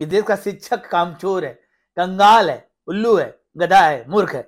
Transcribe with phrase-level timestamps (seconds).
[0.00, 1.52] देश का शिक्षक कामचोर है,
[1.96, 4.42] कंगाल है, उल्लू है, गधा है, मूर्ख है।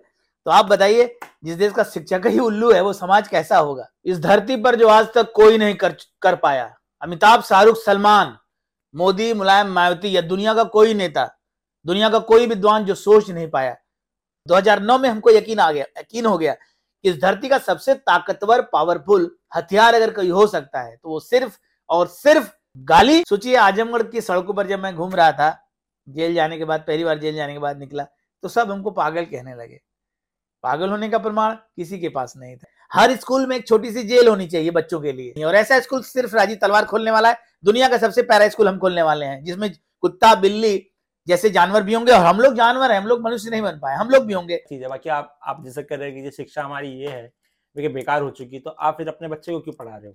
[0.44, 3.88] तो आप बताइए, जिस देश का शिक्षक ही उल्लू है, वो समाज कैसा होगा?
[4.04, 8.36] इस धरती पर जो आज तक कोई नहीं कर कर पाया। अमिताभ शाहरुख सलमान,
[8.94, 11.38] मोदी, मुलायम, मायावती या दुनिया का कोई नेता,
[11.86, 13.76] दुनिया का कोई विद्वान जो सोच नहीं पाया।
[14.46, 18.62] 2009 में हमको यकीन आ गया, यकीन हो गया कि इस धरती का सबसे ताकतवर
[18.62, 21.58] पावरफुल हथियार अगर कोई हो सकता है तो वो सिर्फ़
[21.88, 23.22] और सिर्फ़ गाली?
[23.24, 25.50] सोचिए, आजमगढ़ की सड़कों पर जब मैं घूम रहा था,
[26.06, 28.06] जेल जाने के बाद, पहली बार जेल जाने के बाद निकला
[28.42, 29.80] तो सब हमको पागल कहने लगे।
[30.64, 34.02] पागल होने का प्रमाण किसी के पास नहीं था। हर स्कूल में एक छोटी सी
[34.02, 37.38] जेल होनी चाहिए बच्चों के लिए। और ऐसा स्कूल सिर्फ़ राजीव तलवार खोलने वाला है।
[37.64, 39.70] दुनिया का सबसे प्यारा स्कूल हम खोलने वाले हैं, जिसमें
[40.02, 40.90] कुत्ता, बिल्ली
[41.26, 43.96] जैसे जानवर भी होंगे, और हम लोग जानवर हैं, हम लोग मनुष्य नहीं बन पाए,
[43.96, 44.56] हम लोग भी होंगे।
[44.88, 47.32] बाकी आप आप जैसे कह रहे हैं कि शिक्षा हमारी ये है
[47.82, 50.14] कि बेकार हो चुकी तो आप फिर अपने बच्चे को क्यों पढ़ा रहे हो?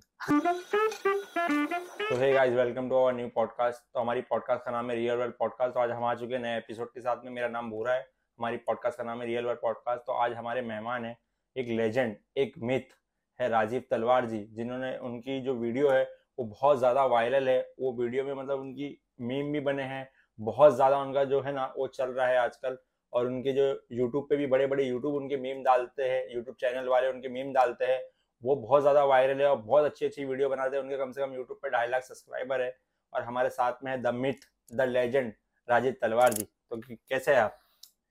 [2.00, 5.16] तो hey guys welcome to our new podcast तो हमारी पॉडकास्ट का नाम है रियल
[5.16, 7.70] वर्ल्ड पॉडकास्ट तो आज हम आ चुके हैं नए एपिसोड के साथ में। मेरा नाम
[7.70, 8.06] भूरा है।
[8.38, 11.16] हमारी पॉडकास्ट का नाम है रियल वर्ल्ड पॉडकास्ट तो आज हमारे मेहमान है
[11.56, 12.94] एक लेजेंड एक मिथ
[13.40, 16.02] है राजीव तलवार जी, जिन्होंने उनकी जो वीडियो है,
[16.38, 20.74] वो बहुत ज़्यादा वायरल है। वो वीडियो में मतलब उनकी मीम भी बने हैं। बहुत
[20.74, 22.78] ज़्यादा उनका जो है ना, वो चल रहा है आजकल।
[23.12, 26.88] और उनके जो यूट्यूब पे भी बड़े बड़े यूट्यूब उनके मीम डालते हैं यूट्यूब चैनल
[26.88, 28.00] वाले उनके मीम डालते हैं
[28.42, 31.20] वो बहुत ज़्यादा वायरल है और बहुत अच्छी अच्छी वीडियो बनाते हैं। उनके कम से
[31.20, 32.74] कम यूट्यूब पे ढाई लाख सब्सक्राइबर है
[33.12, 35.32] और हमारे साथ में है the myth the legend
[35.68, 36.42] Rajiv Talwar ji.
[36.42, 37.58] तो कैसे है आप?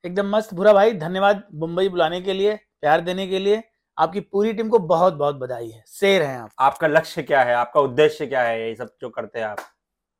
[0.03, 3.61] एकदम मस्त भूरा भाई धन्यवाद मुंबई बुलाने के लिए प्यार देने के लिए।
[3.97, 7.53] आपकी पूरी टीम को बहुत बहुत बधाई है। शेर हैं आप। आपका लक्ष्य क्या है?
[7.55, 8.67] आपका उद्देश्य क्या है?
[8.67, 9.57] ये सब जो करते हैं आप।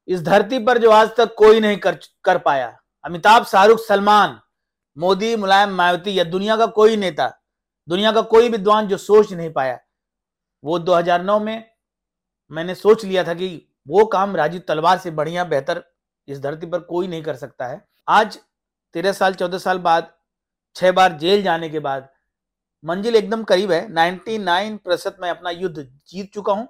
[0.08, 4.40] इस धरती पर जो आज तक कोई नहीं कर कर पाया। अमिताभ शाहरुख सलमान
[4.98, 7.32] मोदी, मुलायम, मायावती, या दुनिया का कोई नेता,
[7.88, 9.80] दुनिया का कोई विद्वान जो सोच नहीं पाया।
[10.64, 11.64] वो 2009 में
[12.52, 15.84] मैंने सोच लिया था कि वो काम राजीव तलवार से बढ़िया, बेहतर
[16.28, 18.40] इस धरती पर कोई नहीं कर सकता है। आज
[18.94, 20.12] तेरह साल, चौदह साल बाद,
[20.76, 22.10] छह बार जेल जाने के बाद,
[22.84, 26.68] मंजिल एकदम करीब है। 99 प्रतिशत मैं अपना युद्ध जीत चुका हूँ।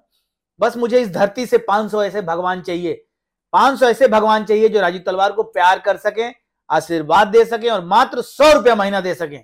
[0.59, 2.93] बस मुझे इस धरती से 500 ऐसे भगवान चाहिए
[3.53, 6.29] 500 ऐसे भगवान चाहिए जो राजीव तलवार को प्यार कर सके
[6.71, 9.39] आशीर्वाद दे सके और मात्र सौ रुपया महीना दे सके।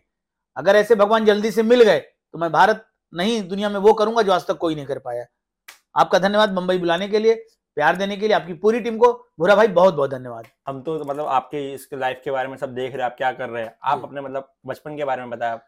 [0.57, 4.21] अगर ऐसे भगवान जल्दी से मिल गए तो मैं भारत नहीं दुनिया में वो करूँगा
[4.21, 5.25] जो आज तक कोई नहीं कर पाया।
[5.95, 7.35] आपका धन्यवाद मुंबई बुलाने के लिए
[7.77, 10.97] प्यार देने के लिए आपकी पूरी टीम को। भूरा भाई बहुत बहुत धन्यवाद। हम तो
[10.99, 13.63] मतलब आपके इस लाइफ के बारे में सब देख रहे हैं आप क्या कर रहे
[13.63, 13.75] हैं?
[13.83, 15.59] आप अपने मतलब बचपन के बारे में बताया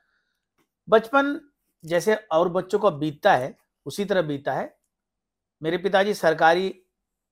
[0.88, 1.40] बचपन
[1.84, 3.56] जैसे और बच्चों का बीतता है
[3.86, 4.74] उसी तरह बीता है।
[5.62, 6.74] मेरे पिताजी सरकारी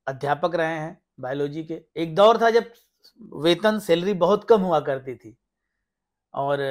[0.08, 2.72] अध्यापक रहे हैं बायोलॉजी के। एक दौर था जब
[3.36, 5.38] वेतन, सैलरी बहुत कम हुआ करती थी।
[6.34, 6.62] और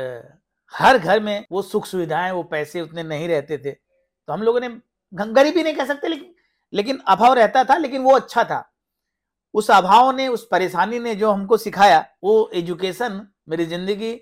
[0.72, 4.60] हर घर में वो सुख सुविधाएँ, वो पैसे उतने नहीं रहते थे। तो हम लोगों
[4.60, 4.69] ने
[5.12, 6.34] गरीबी नहीं कह सकते, लेकिन
[6.72, 8.72] लेकिन अभाव रहता था, लेकिन वो अच्छा था।
[9.54, 14.20] उस अभाव ने, उस परेशानी ने जो हमको सिखाया, वो एजुकेशन मेरी ज़िंदगी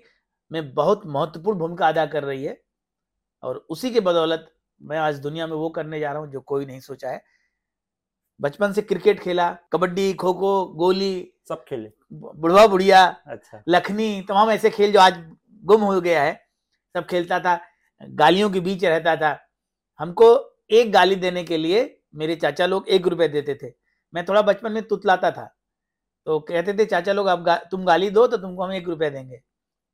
[0.51, 2.61] में बहुत महत्वपूर्ण भूमिका अदा कर रही है।
[3.43, 4.51] और उसी के बदौलत
[4.81, 7.23] मैं आज दुनिया में वो करने जा रहा हूँ, जो कोई नहीं सोचा है।
[8.39, 14.51] बचपन से क्रिकेट खेला, कबड्डी खो खो गोली सब खेले। बुढ़वा बुढ़िया अच्छा। लखनी तमाम
[14.51, 15.23] ऐसे खेल जो आज
[15.63, 16.33] गुम हो गया है
[16.95, 17.59] सब खेलता था
[18.01, 19.37] गालियों के बीच रहता था।
[19.99, 23.71] हमको एक गाली देने के लिए मेरे चाचा लोग एक रुपए देते थे।
[24.13, 25.45] मैं थोड़ा बचपन में तुतलाता था।
[26.25, 29.09] तो कहते थे चाचा लोग आप गा, तुम गाली दो तो तुमको हम एक रुपया
[29.09, 29.41] देंगे।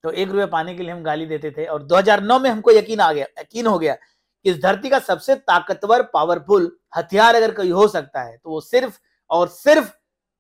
[0.04, 3.00] तो एक रुपये पाने के लिए हम गाली देते थे और 2009 में हमको यकीन
[3.00, 7.70] आ गया यकीन हो गया कि इस धरती का सबसे ताकतवर पावरफुल हथियार अगर कोई
[7.70, 9.92] हो सकता है तो वो सिर्फ़ और सिर्फ़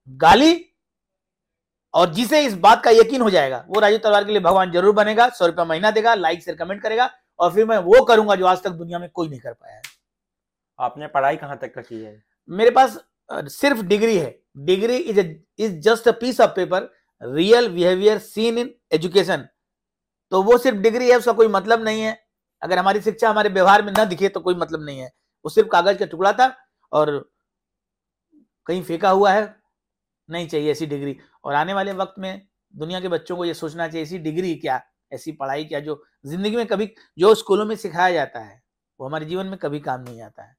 [0.09, 0.53] गाली
[1.94, 4.94] और जिसे इस बात का यकीन हो जाएगा वो राजू तलवार के लिए भगवान ज़रूर
[4.96, 7.09] बनेगा सौ रुपया महीना देगा लाइक शेयर कमेंट करेगा
[7.40, 9.81] और फिर मैं वो करूँगा जो आज तक दुनिया में कोई नहीं कर पाया है।
[10.79, 12.24] आपने पढ़ाई कहाँ तक की है?
[12.50, 12.97] मेरे पास
[13.29, 16.90] सिर्फ़ डिग्री है। Degree is is just a piece of paper
[17.22, 19.47] real behaviour seen in education
[20.31, 22.18] तो वो सिर्फ़ डिग्री है उसका कोई मतलब नहीं है।
[22.62, 25.12] अगर हमारी शिक्षा हमारे व्यवहार में न दिखे तो कोई मतलब नहीं है।
[25.46, 26.53] वो सिर्फ़ कागज़ का टुकड़ा था
[26.91, 27.09] और
[28.68, 29.44] कहीं फेंका हुआ है
[30.29, 33.88] नहीं चाहिए ऐसी डिग्री। और आने वाले वक्त में दुनिया के बच्चों को ये सोचना
[33.88, 38.14] चाहिए, ऐसी डिग्री क्या, ऐसी पढ़ाई क्या जो ज़िंदगी में कभी, जो स्कूलों में सिखाया
[38.14, 38.61] जाता है,
[38.99, 40.55] वो हमारे जीवन में कभी काम नहीं आता है।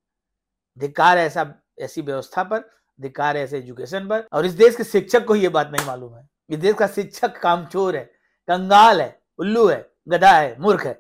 [0.79, 2.71] धिकार ऐसा, ऐसी व्यवस्था पर
[3.01, 6.29] धिकार ऐसे एजुकेशन पर, और इस देश के शिक्षक को ये बात नहीं मालूम है।
[6.51, 8.05] इस देश का शिक्षक कामचोर है,
[8.49, 10.93] कंगाल है, उल्लू है, गधा है, मूर्ख है।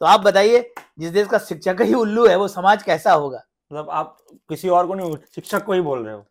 [0.00, 3.42] तो आप बताइए, जिस देश का शिक्षक ही उल्लू है, वो समाज कैसा होगा?
[3.72, 4.18] मतलब आप
[4.48, 6.26] किसी और को नहीं, शिक्षक को ही बोल रहे हो।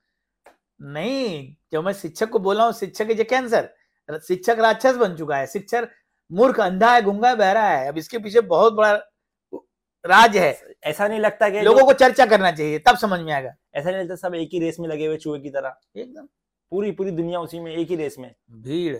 [0.79, 3.69] नहीं जब मैं शिक्षक को बोला हूँ शिक्षक इज़ ए कैंसर।
[4.27, 5.89] शिक्षक राक्षस बन चुका है शिक्षक
[6.31, 8.93] मूर्ख अंधा है गुंगा है बहरा है। अब इसके पीछे बहुत बड़ा
[10.05, 10.51] राज है।
[10.83, 14.01] ऐसा नहीं लगता कि लोगों को चर्चा करना चाहिए तब समझ में आएगा। ऐसा नहीं
[14.01, 16.27] लगता सब एक ही रेस में लगे हुए चूहे की तरह। एकदम।
[16.71, 18.97] पूरी पूरी दुनिया उसी में एक ही रेस में। भीड़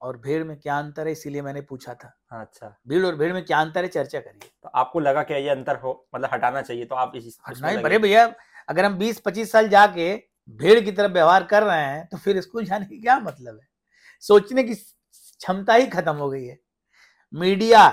[0.00, 3.44] और भीड़ में क्या अंतर है इसीलिए मैंने पूछा था। अच्छा। भीड़ और भीड़ में
[3.44, 6.84] क्या अंतर है चर्चा करिए। तो आपको लगा क्या ये अंतर हो मतलब हटाना चाहिए
[6.84, 8.32] तो आप इस इसमें नहीं बड़े भैया।
[8.68, 10.14] अगर हम 20-25 साल जाके
[10.50, 13.68] भीड़ की तरफ़ व्यवहार कर रहे हैं तो फिर स्कूल जाने की क्या मतलब है?
[14.20, 16.58] सोचने की क्षमता ही खत्म हो गई है।
[17.34, 17.88] मीडिया,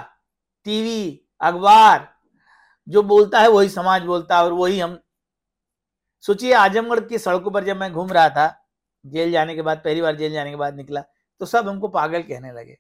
[0.66, 2.08] टीवी, अखबार,
[2.88, 5.00] जो बोलता है वही समाज बोलता है और वही हम।
[6.24, 8.48] सोचिए, आजमगढ़ की सड़कों पर जब मैं घूम रहा था,
[9.06, 11.04] जेल जाने के बाद, पहली बार जेल जाने के बाद निकला
[11.42, 12.78] तो सब हमको पागल कहने लगे।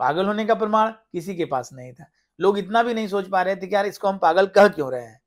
[0.00, 2.06] पागल होने का प्रमाण किसी के पास नहीं था।
[2.40, 4.92] लोग इतना भी नहीं सोच पा रहे थे कि यार इसको हम पागल कह क्यों
[4.92, 5.20] रहे हैं?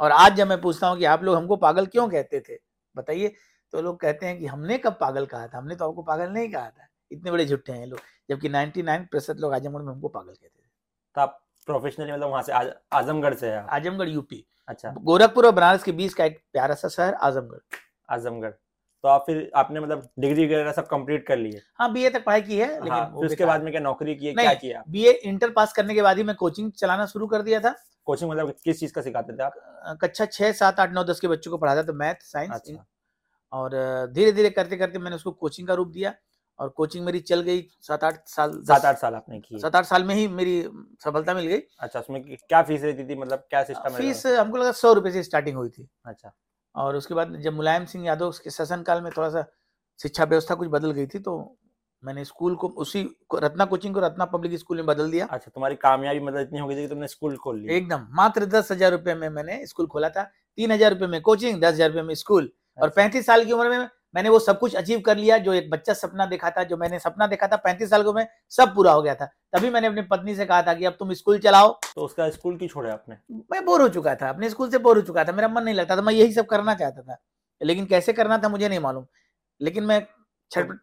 [0.00, 2.67] और आज जब मैं पूछता हूँ कि आप लोग हमको पागल क्यों कहते थे?
[2.98, 3.32] बताइए।
[3.72, 5.58] तो लोग कहते हैं कि हमने कब पागल कहा था?
[5.58, 8.00] हमने तो आपको पागल नहीं कहा था। इतने बड़े झुट्टे हैं लोग
[8.30, 10.66] जबकि 99 प्रतिशत लोग आजमगढ़ में हमको पागल कहते थे।
[11.14, 15.52] तो आप प्रोफेशनली मतलब वहाँ से आज, आजमगढ़ से है आजमगढ़ यूपी। अच्छा। गोरखपुर और
[15.52, 17.76] बनारस के बीच का एक प्यारा सा शहर आजमगढ़।
[18.08, 18.50] आजमगढ़।
[19.04, 21.92] तो आप फिर आपने मतलब डिग्री वगैरह सब कंप्लीट कर लिए हाँ?
[21.92, 24.32] बीए तक पढ़ाई की है लेकिन हाँ, उसके बाद में क्या नौकरी की है?
[24.34, 27.60] क्या किया बीए इंटर पास करने के बाद ही मैं कोचिंग चलाना शुरू कर दिया
[27.60, 27.74] था।
[28.08, 29.98] कोचिंग मतलब किस चीज़ का सिखाते थे आप?
[30.02, 32.84] कक्षा छह सात आठ नौ दस के बच्चों को पढ़ाता था मैथ साइंस अच्छा।
[33.52, 33.76] और
[34.12, 36.14] धीरे धीरे करते करते मैंने उसको कोचिंग का रूप दिया
[36.58, 39.84] और कोचिंग मेरी चल गई सात आठ साल सात आठ साल आपने की सात आठ
[39.84, 40.54] साल में ही मेरी
[41.04, 43.14] सफलता मिल गई। अच्छा उसमें क्या फ़ीस रहती थी?
[43.14, 46.32] मतलब क्या सिस्टम फ़ीस हमको लगा सौ रुपए से स्टार्टिंग हुई थी। अच्छा।
[46.74, 49.44] और उसके बाद जब मुलायम सिंह यादव के शासन काल में थोड़ा सा
[50.00, 51.36] शिक्षा व्यवस्था कुछ बदल गई थी तो
[52.02, 55.50] मैंने स्कूल को उसी को रत्ना कोचिंग को रत्ना पब्लिक स्कूल में बदल दिया। अच्छा
[55.54, 58.72] तुम्हारी कामयाबी मतलब इतनी हो गई थी कि तुमने स्कूल खोल लिया। एकदम मात्र दस
[58.72, 62.02] हज़ार रुपए में मैंने स्कूल खोला था तीन हज़ार रुपए में कोचिंग दस हज़ार रुपए
[62.02, 65.16] में स्कूल। और अच्छा, पैंतीस साल की उम्र में मैंने वो सब कुछ अचीव कर
[65.16, 68.08] लिया जो एक बच्चा सपना देखा था जो मैंने सपना देखा था पैंतीस साल की
[68.08, 70.96] उम्र सब पूरा हो गया था। तभी मैंने अपनी पत्नी से कहा था कि अब
[70.98, 73.16] तुम स्कूल चलाओ। तो उसका स्कूल की छोड़ा आपने?
[73.52, 75.74] मैं बोर हो चुका था अपने स्कूल से बोर हो चुका था मेरा मन नहीं
[75.74, 77.18] लगता था मैं यही सब करना चाहता था।
[77.60, 79.06] लेकिन कैसे करना था मुझे नहीं मालूम।
[79.60, 80.00] लेकिन मैं
[80.50, 80.80] छटपट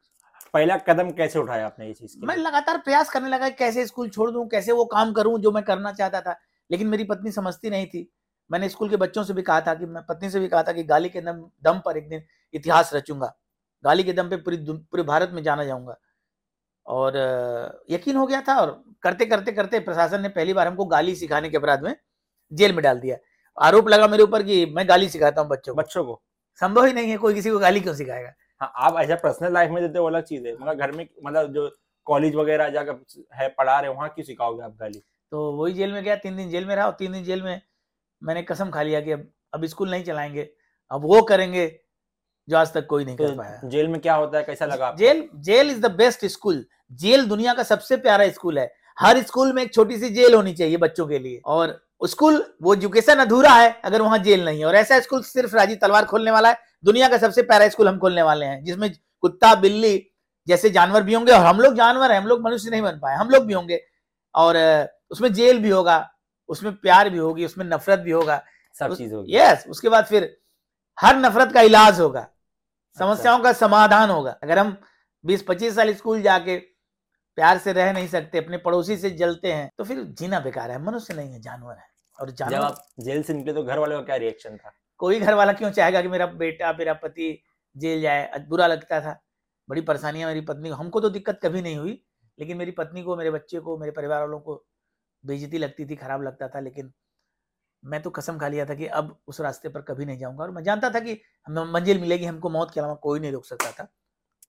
[0.55, 4.29] पहला कदम कैसे उठाया आपने ये चीज़ मैं लगातार प्रयास करने लगा कैसे स्कूल छोड़
[4.31, 6.35] दूँ कैसे वो काम करूँ जो मैं करना चाहता था
[6.69, 8.07] लेकिन मेरी पत्नी समझती नहीं थी।
[8.49, 10.71] मैंने स्कूल के बच्चों से भी कहा था कि मैं पत्नी से भी कहा था
[10.71, 12.21] कि गाली के दम दम पर एक दिन
[12.53, 13.33] इतिहास रचूँगा।
[13.83, 15.95] गाली के दम पे पूरी पूरे भारत में जाना जाऊँगा।
[16.85, 17.17] और
[17.91, 18.71] यकीन हो गया था और
[19.03, 21.95] करते करते करते प्रशासन ने पहली बार हमको गाली सिखाने के अपराध में
[22.51, 23.17] जेल में डाल दिया।
[23.57, 26.21] आरोप लगा मेरे ऊपर कि मैं गाली सिखाता हूँ बच्चों को। बच्चों को।
[26.61, 28.33] संभव ही नहीं है कोई किसी को गाली क्यों सिखाएगा?
[28.61, 31.53] हाँ आप ऐसा पर्सनल लाइफ में देते हो अलग चीज़ है। मगर घर में मतलब
[31.53, 31.69] जो
[32.07, 34.99] कॉलेज वगैरह जाकर है पढ़ा रहे हो वहाँ क्यों सिखाओगे आप गाली
[35.31, 37.61] तो वही जेल में गया तीन दिन जेल में रहा और तीन दिन जेल में
[38.21, 40.49] मैंने कसम खा लिया कि अब अब स्कूल नहीं चलाएँगे
[40.91, 41.67] अब वो करेंगे
[42.47, 44.43] जो आज तक कोई नहीं कर पाया। तो जेल में क्या होता है?
[44.43, 44.97] कैसा लगा आपको?
[44.97, 49.53] Jail jail is the best school jail दुनिया का सबसे प्यारा स्कूल है। हर स्कूल
[49.53, 53.51] में एक छोटी सी जेल होनी चाहिए बच्चों के लिए। और स्कूल वो एजुकेशन अधूरा
[53.51, 56.57] है अगर वहाँ जेल नहीं है। और ऐसा स्कूल सिर्फ़ राजीव तलवार खोलने वाला है।
[56.85, 58.91] दुनिया का सबसे प्यारा स्कूल हम खोलने वाले हैं जिसमें
[59.23, 59.97] कुत्ता बिल्ली
[60.47, 63.15] जैसे जानवर भी होंगे और हम लोग जानवर हैं हम लोग मनुष्य नहीं बन पाए
[63.17, 63.79] हम लोग भी होंगे।
[64.35, 64.57] और
[65.11, 65.97] उसमें जेल भी होगा
[66.49, 68.41] उसमें प्यार भी होगी उसमें नफरत भी होगा।
[68.79, 70.35] सब चीज़ होगी। यस उसके बाद फिर
[70.97, 72.27] हर नफरत का इलाज होगा।
[72.97, 74.77] समस्याओं का समाधान होगा। अगर हम
[75.23, 76.57] 20-25 साल स्कूल जाके
[77.37, 80.81] प्यार से रह नहीं सकते अपने पड़ोसी से जलते हैं तो फिर जीना बेकार है
[80.83, 81.87] मनुष्य नहीं है जानवर है।
[82.17, 84.71] और जब आप जेल से निकले तो घर वालों का क्या रिएक्शन था?
[84.99, 87.37] कोई घर वाला क्यों चाहेगा कि मेरा बेटा मेरा पति
[87.75, 88.45] जेल जाए?
[88.49, 89.19] बुरा लगता था।
[89.69, 92.01] बड़ी परेशानियाँ मेरी पत्नी को। हमको तो दिक्कत कभी नहीं हुई
[92.37, 94.63] लेकिन मेरी पत्नी को मेरे बच्चे को मेरे परिवार वालों को
[95.23, 96.91] बेजती लगती थी खराब लगता था लेकिन
[97.83, 100.51] मैं तो कसम खा लिया था कि अब उस रास्ते पर कभी नहीं जाऊँगा। और
[100.51, 103.71] मैं जानता था कि हमें मंजिल मिलेगी हमको मौत के अलावा कोई नहीं रोक सकता
[103.71, 103.87] था।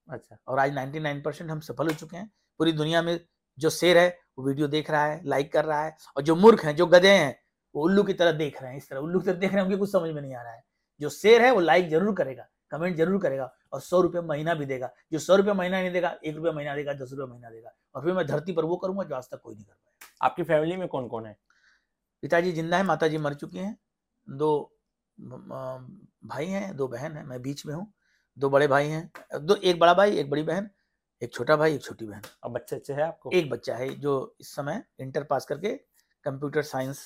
[0.09, 3.19] अच्छा और आज 99 परसेंट हम सफल हो चुके हैं। पूरी दुनिया में
[3.59, 4.09] जो शेर है
[4.39, 7.11] वो वीडियो देख रहा है लाइक कर रहा है और जो मूर्ख हैं जो गधे
[7.11, 7.39] हैं
[7.75, 9.65] वो उल्लू की तरह देख रहे हैं इस तरह। उल्लू की तरह देख रहे हैं
[9.65, 10.63] उनके कुछ समझ में नहीं आ रहा है।
[11.01, 14.67] जो शेर है वो लाइक ज़रूर करेगा कमेंट ज़रूर करेगा और सौ रुपये महीना भी
[14.67, 17.73] देगा। जो सौ रुपये महीना नहीं देगा एक रुपया महीना देगा दस रुपये महीना देगा
[17.95, 20.43] और फिर मैं धरती पर वो करूँगा जो आज तक कोई नहीं कर पाया। आपकी
[20.45, 21.37] फैमिली में कौन कौन है?
[22.23, 23.77] पिताजी ज़िंदा है माता जी मर चुकी हैं।
[24.29, 24.73] दो
[25.19, 27.93] भाई हैं दो बहन हैं मैं बीच में हूँ।
[28.39, 30.69] दो बड़े भाई हैं दो एक बड़ा भाई एक बड़ी बहन
[31.23, 33.31] एक छोटा भाई एक छोटी बहन। और बच्चे अच्छे है आपको?
[33.33, 35.69] एक बच्चा है जो इस समय इंटर पास करके
[36.25, 36.99] कंप्यूटर साइंस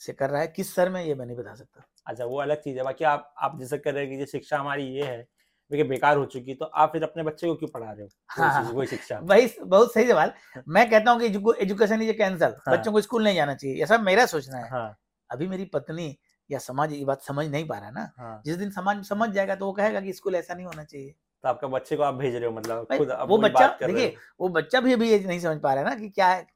[0.00, 2.60] से कर रहा है। किस सर में ये मैं नहीं बता सकता। अच्छा वो अलग
[2.62, 5.18] चीज़ है। बाकी आप आप जैसे कह रहे हैं कि ये शिक्षा हमारी ये है
[5.70, 8.08] देखिए बेकार हो चुकी तो आप फिर अपने बच्चे को क्यों पढ़ा रहे हो?
[8.28, 10.32] हाँ, वही शिक्षा। वही बहुत सही सवाल।
[10.68, 11.26] मैं कहता हूँ कि
[11.62, 14.96] एजुकेशन इज़ कैंसल। हाँ। बच्चों को स्कूल नहीं जाना चाहिए। ऐसा मेरा सोचना है। हाँ।
[15.30, 16.16] अभी मेरी पत्नी
[16.52, 19.54] या समाज ये बात समझ नहीं पा रहा ना। हाँ। जिस दिन समाज समझ जाएगा
[19.54, 21.10] तो वो कहेगा कि स्कूल ऐसा नहीं होना चाहिए।
[21.44, 24.80] तो आपका बच्चे को आप भेज रहे हो मतलब खुद वो बच्चा देखिए वो बच्चा
[24.80, 26.46] भी अभी ये नहीं समझ पा रहा है ना कि क्या है।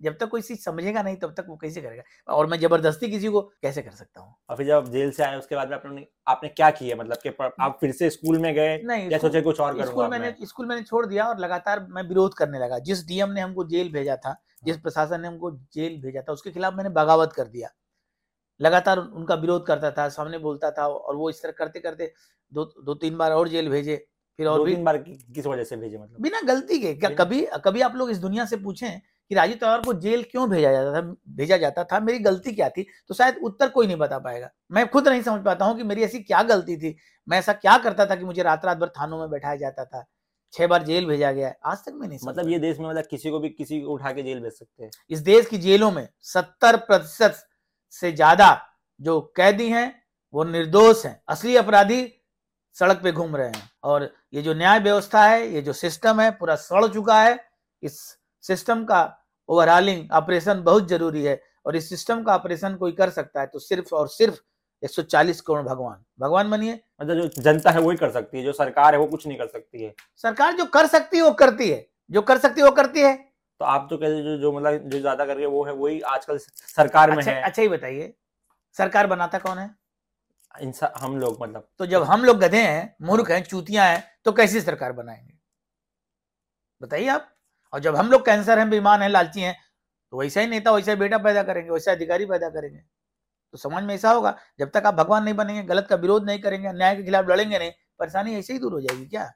[0.00, 2.02] जब तक कोई चीज़ समझेगा नहीं तब तक वो कैसे करेगा?
[2.28, 4.34] और मैं ज़बरदस्ती किसी को कैसे कर सकता हूँ?
[4.50, 6.96] और फिर जब जेल से आए उसके बाद में आपने आपने क्या किया?
[6.96, 10.34] मतलब कि आप फिर से स्कूल में गए नहीं या सोचे कुछ और स्कूल मैंने
[10.42, 13.92] स्कूल मैंने छोड़ दिया और लगातार मैं विरोध करने लगा। जिस डीएम ने हमको जेल
[13.92, 14.34] भेजा था
[14.64, 17.68] जिस हाँ। प्रशासन ने हमको जेल भेजा था उसके खिलाफ मैंने बगावत कर दिया।
[18.62, 22.14] लगातार उनका विरोध करता था सामने बोलता था और वो इस तरह करते करते
[22.52, 25.76] दो दो तीन बार और जेल भेजे फिर और भी बार कि- किस वजह से
[25.76, 26.16] भेजे मतलब?
[26.20, 29.82] बिना गलती के क्या कभी कभी आप लोग इस दुनिया से पूछें कि राजीव तंवर
[29.82, 32.86] को जेल क्यों भेजा जाता था भेजा जाता था मेरी गलती क्या थी?
[33.08, 36.02] तो शायद उत्तर कोई नहीं बता पाएगा। मैं खुद नहीं समझ पाता हूँ कि मेरी
[36.02, 36.96] ऐसी क्या गलती थी।
[37.28, 40.06] मैं ऐसा क्या करता था कि मुझे रात रात भर थानों में बैठाया जाता था?
[40.52, 43.04] छह बार जेल भेजा गया है। आज तक मैं नहीं मतलब ये देश में मतलब
[43.10, 45.90] किसी को भी किसी को उठा के जेल भेज सकते हैं। इस देश की जेलों
[45.90, 47.46] में सत्तर प्रतिशत
[47.94, 48.50] से ज़्यादा
[49.00, 49.94] जो कैदी हैं
[50.34, 52.02] वो निर्दोष हैं। असली अपराधी
[52.76, 56.30] सड़क पे घूम रहे हैं। और ये जो न्याय व्यवस्था है ये जो सिस्टम है
[56.30, 57.38] पूरा सड़ चुका है।
[57.82, 57.98] इस
[58.44, 59.02] सिस्टम का
[59.48, 63.58] ओवरऑलिंग ऑपरेशन बहुत ज़रूरी है। और इस सिस्टम का ऑपरेशन कोई कर सकता है तो
[63.58, 64.38] सिर्फ़ और सिर्फ़
[64.82, 68.94] 140 करोड़ भगवान। भगवान बनिए मतलब जो जनता है वही कर सकती है। जो सरकार
[68.94, 69.94] है वो कुछ नहीं कर सकती है।
[70.24, 73.12] सरकार जो कर सकती है वो करती है। जो कर सकती है वो करती है।
[73.60, 76.00] तो आप तो कहते जो जो मतलब जो ज़्यादा कर रही है वो है वही
[76.08, 78.12] आजकल सरकार में अच्छा है। अच्छा ही बताइए
[78.76, 79.70] सरकार बनाता कौन है?
[80.54, 84.32] इंसान हम लोग मतलब। तो जब हम लोग गधे हैं मूर्ख हैं चूतियाँ हैं तो
[84.32, 85.34] कैसी सरकार बनाएँगे?
[86.80, 87.28] बताइए आप।
[87.72, 89.56] और जब हम लोग कैंसर हैं बीमार हैं लालची हैं
[90.12, 92.78] तो वैसा ही नेता वैसा बेटा पैदा करेंगे वैसा अधिकारी पैदा करेंगे।
[93.54, 96.38] तो समाज में ऐसा होगा जब तक आप भगवान नहीं बनेंगे गलत का विरोध नहीं
[96.40, 99.30] करेंगे अन्याय के खिलाफ लड़ेंगे नहीं परेशानी ऐसे ही दूर हो जाएगी क्या?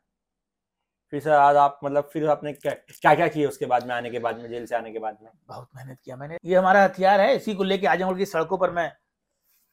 [1.14, 4.10] फिर सर आज आप मतलब फिर आपने क्या क्या क्या किया उसके बाद में आने
[4.10, 5.30] के बाद में जेल से आने के बाद में?
[5.48, 8.70] बहुत मेहनत किया मैंने। ये हमारा हथियार है इसी को लेके आजमगढ़ की सड़कों पर
[8.70, 8.90] मैं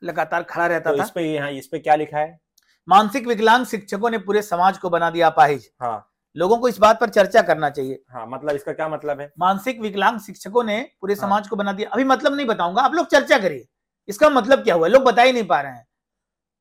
[0.01, 2.39] लगातार खड़ा रहता तो था। इस पे यहाँ इस पे क्या लिखा है?
[2.88, 7.00] मानसिक विकलांग शिक्षकों ने पूरे समाज को बना दिया अपाहिज हाँ। लोगों को इस बात
[7.00, 9.31] पर चर्चा करना चाहिए। हाँ मतलब इसका क्या मतलब है?
[9.39, 12.93] मानसिक विकलांग शिक्षकों ने पूरे हाँ। समाज को बना दिया। अभी मतलब नहीं बताऊँगा आप
[12.93, 13.67] लोग चर्चा करिए।
[14.10, 14.88] इसका मतलब क्या हुआ?
[14.88, 15.86] लोग बता ही नहीं पा रहे हैं।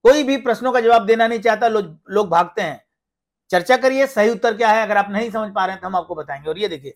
[0.05, 2.85] कोई भी प्रश्नों का जवाब देना नहीं चाहता लोग लोग भागते हैं।
[3.51, 4.83] चर्चा करिए सही उत्तर क्या है?
[4.83, 6.95] अगर आप नहीं समझ पा रहे हैं तो हम आपको बताएँगे। और ये देखिए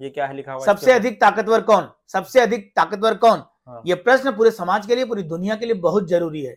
[0.00, 1.88] ये क्या है लिखा हुआ सबसे अधिक ताकतवर कौन?
[2.08, 3.42] सबसे अधिक ताकतवर कौन?
[3.66, 6.52] हाँ। ये प्रश्न पूरे समाज के लिए पूरी दुनिया के लिए बहुत ज़रूरी है।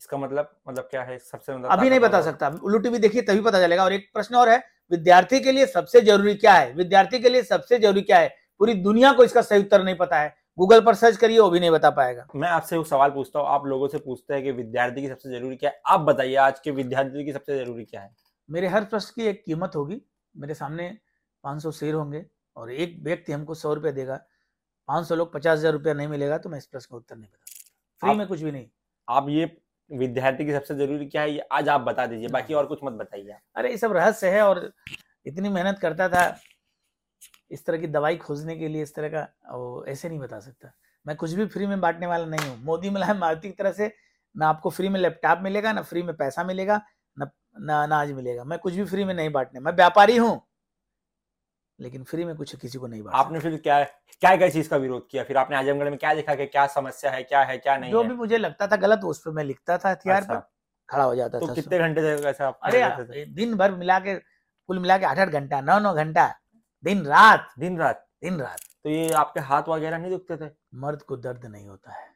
[0.00, 1.18] इसका मतलब मतलब क्या है?
[1.18, 4.34] सबसे मतलब अभी नहीं बता सकता। उल्लू टीवी देखिए तभी पता चलेगा। और एक प्रश्न
[4.34, 6.72] और है विद्यार्थी के लिए सबसे ज़रूरी क्या है?
[6.72, 8.28] विद्यार्थी के लिए सबसे ज़रूरी क्या है?
[8.60, 11.60] पूरी दुनिया को इसका सही उत्तर नहीं पता है। गूगल पर सर्च करिए वो भी
[11.60, 14.52] नहीं बता पाएगा। मैं आपसे एक सवाल पूछता हूँ। आप लोगों से पूछते हैं कि
[14.52, 15.80] विद्यार्थी की सबसे ज़रूरी क्या है?
[15.86, 18.14] आप बताइए आज के विद्यार्थी की सबसे ज़रूरी क्या है?
[18.48, 20.00] मेरे हर प्रश्न की एक कीमत होगी।
[20.34, 20.88] मेरे सामने
[21.44, 22.24] 500 शेर होंगे
[22.56, 24.20] और एक व्यक्ति हमको सौ रुपया देगा।
[24.88, 27.44] 500 लोग पचास हज़ार रुपया नहीं मिलेगा तो मैं इस प्रश्न का उत्तर नहीं बता
[27.46, 28.66] सकता फ्री में कुछ भी नहीं।
[29.08, 29.56] आप ये
[29.90, 32.92] विद्यार्थी की सबसे ज़रूरी क्या है ये आज आप बता दीजिए बाकी और कुछ मत
[32.94, 34.70] बताइए अरे ये सब रहस्य है और
[35.26, 36.24] इतनी मेहनत करता था
[37.50, 39.22] इस तरह की दवाई खोजने के लिए इस तरह का
[39.52, 40.72] वो ऐसे नहीं बता सकता।
[41.06, 43.92] मैं कुछ भी फ्री में बांटने वाला नहीं हूँ। मोदी मुलायम मारुति की तरह से
[44.34, 46.80] ना आपको फ्री में लैपटॉप मिलेगा ना फ्री में पैसा मिलेगा
[47.60, 50.40] ना अनाज मिलेगा। मैं कुछ भी फ्री में नहीं बांटने मैं व्यापारी हूँ।
[51.78, 54.76] लेकिन फ्री में कुछ किसी को नहीं बांट आपने फिर क्या क्या क्या चीज़ का
[54.76, 55.24] विरोध किया?
[55.24, 58.02] फिर आपने आजमगढ़ में क्या देखा कि क्या समस्या है क्या है क्या नहीं जो
[58.02, 58.08] है?
[58.08, 60.48] भी मुझे लगता था गलत उस पर मैं लिखता था हथियार अच्छा। पर
[60.88, 62.00] खड़ा हो जाता तो था कितने घंटे
[62.40, 63.24] अरे?
[63.26, 66.34] दिन भर मिला के कुल मिला के आठ आठ घंटा नौ नौ घंटा
[66.84, 68.06] दिन रात। दिन रात?
[68.22, 70.50] दिन रात। तो ये आपके हाथ वगैरह नहीं दुखते थे?
[70.74, 72.15] मर्द को दर्द नहीं होता है।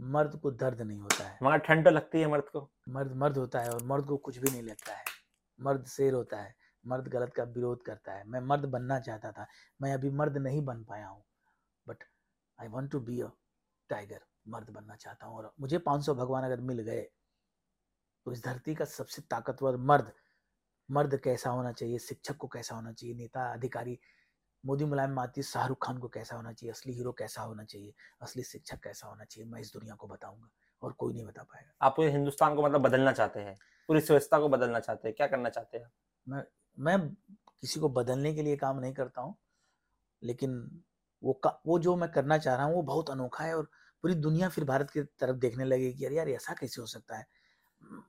[0.00, 3.36] मर्द को दर्द नहीं होता है। मगर ठंड तो लगती है मर्द को। मर्द मर्द
[3.36, 5.04] होता है और मर्द को कुछ भी नहीं लगता है।
[5.60, 6.54] मर्द शेर होता है।
[6.86, 9.46] मर्द गलत का विरोध करता है। मैं मर्द बनना चाहता था।
[9.82, 11.24] मैं अभी मर्द नहीं बन पाया हूँ।
[11.88, 12.04] But
[12.58, 13.28] I want to be a
[13.90, 17.02] tiger मर्द बनना चाहता हूँ और मुझे 500 भगवान अगर मिल गए
[18.26, 20.12] तो इस धरती का सबसे ताकतवर मर्द
[20.90, 21.98] मर्द कैसा होना चाहिए?
[21.98, 23.14] शिक्षक को कैसा होना चाहिए?
[23.14, 23.98] नेता अधिकारी
[24.66, 28.42] मोदी मुलायम माती शाहरुख खान को कैसा होना चाहिए असली हीरो कैसा होना चाहिए असली
[28.42, 30.48] शिक्षक कैसा होना चाहिए मैं इस दुनिया को बताऊँगा
[30.82, 33.56] और कोई नहीं बता पाएगा। आप पूरे हिंदुस्तान को मतलब बदलना चाहते हैं?
[33.88, 35.14] पूरी व्यवस्था को बदलना चाहते हैं?
[35.16, 35.90] क्या करना चाहते हैं?
[36.26, 36.42] मैं
[36.78, 36.98] मैं
[37.60, 39.34] किसी को बदलने के लिए काम नहीं करता हूँ
[40.22, 40.52] लेकिन
[41.22, 43.64] वो का, वो जो मैं करना चाह रहा हूँ वो बहुत अनोखा है और
[44.02, 47.18] पूरी दुनिया फिर भारत की तरफ़ देखने लगी कि अरे यार ऐसा कैसे हो सकता
[47.18, 47.26] है?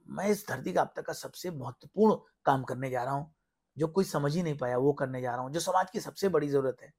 [0.09, 3.33] मैं इस धरती का अब तक का सबसे महत्वपूर्ण काम करने जा रहा हूँ।
[3.77, 6.29] जो कोई समझ ही नहीं पाया वो करने जा रहा हूँ, जो समाज की सबसे
[6.29, 6.91] बड़ी ज़रूरत है,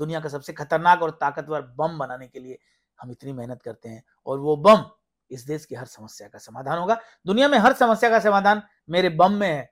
[0.00, 2.58] दुनिया का सबसे खतरनाक और ताकतवर बम बनाने के लिए
[2.98, 4.84] हम इतनी मेहनत करते हैं और वो बम
[5.30, 9.08] इस देश की हर समस्या का समाधान होगा। दुनिया में हर समस्या का समाधान मेरे
[9.10, 9.70] बम में है,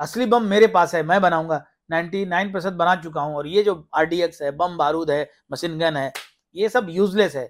[0.00, 3.74] असली बम मेरे पास है, मैं बनाऊँगा। 99 प्रतिशत बना चुका हूँ और ये जो
[3.94, 6.12] आरडीएक्स है, बम बारूद है, मशीन गन है,
[6.54, 7.46] ये सब यूजलेस है।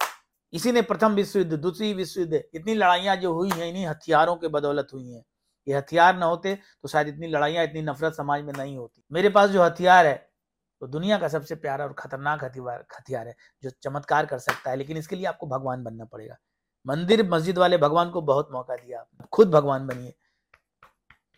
[0.52, 4.36] इसी ने प्रथम विश्व युद्ध दूसरी विश्व युद्ध इतनी लड़ाइयाँ जो हुई हैं, इन्हीं हथियारों
[4.36, 5.22] के बदौलत हुई हैं।
[5.66, 9.28] ये हथियार ना होते तो शायद इतनी लड़ाइयाँ इतनी नफरत समाज में नहीं होती। मेरे
[9.28, 10.14] पास जो हथियार है
[10.82, 14.76] तो दुनिया का सबसे प्यारा और खतरनाक हथियार हथियार है जो चमत्कार कर सकता है
[14.76, 16.36] लेकिन इसके लिए आपको भगवान बनना पड़ेगा।
[16.86, 20.14] मंदिर मस्जिद वाले भगवान को बहुत मौका दिया आपने। खुद भगवान बनिए।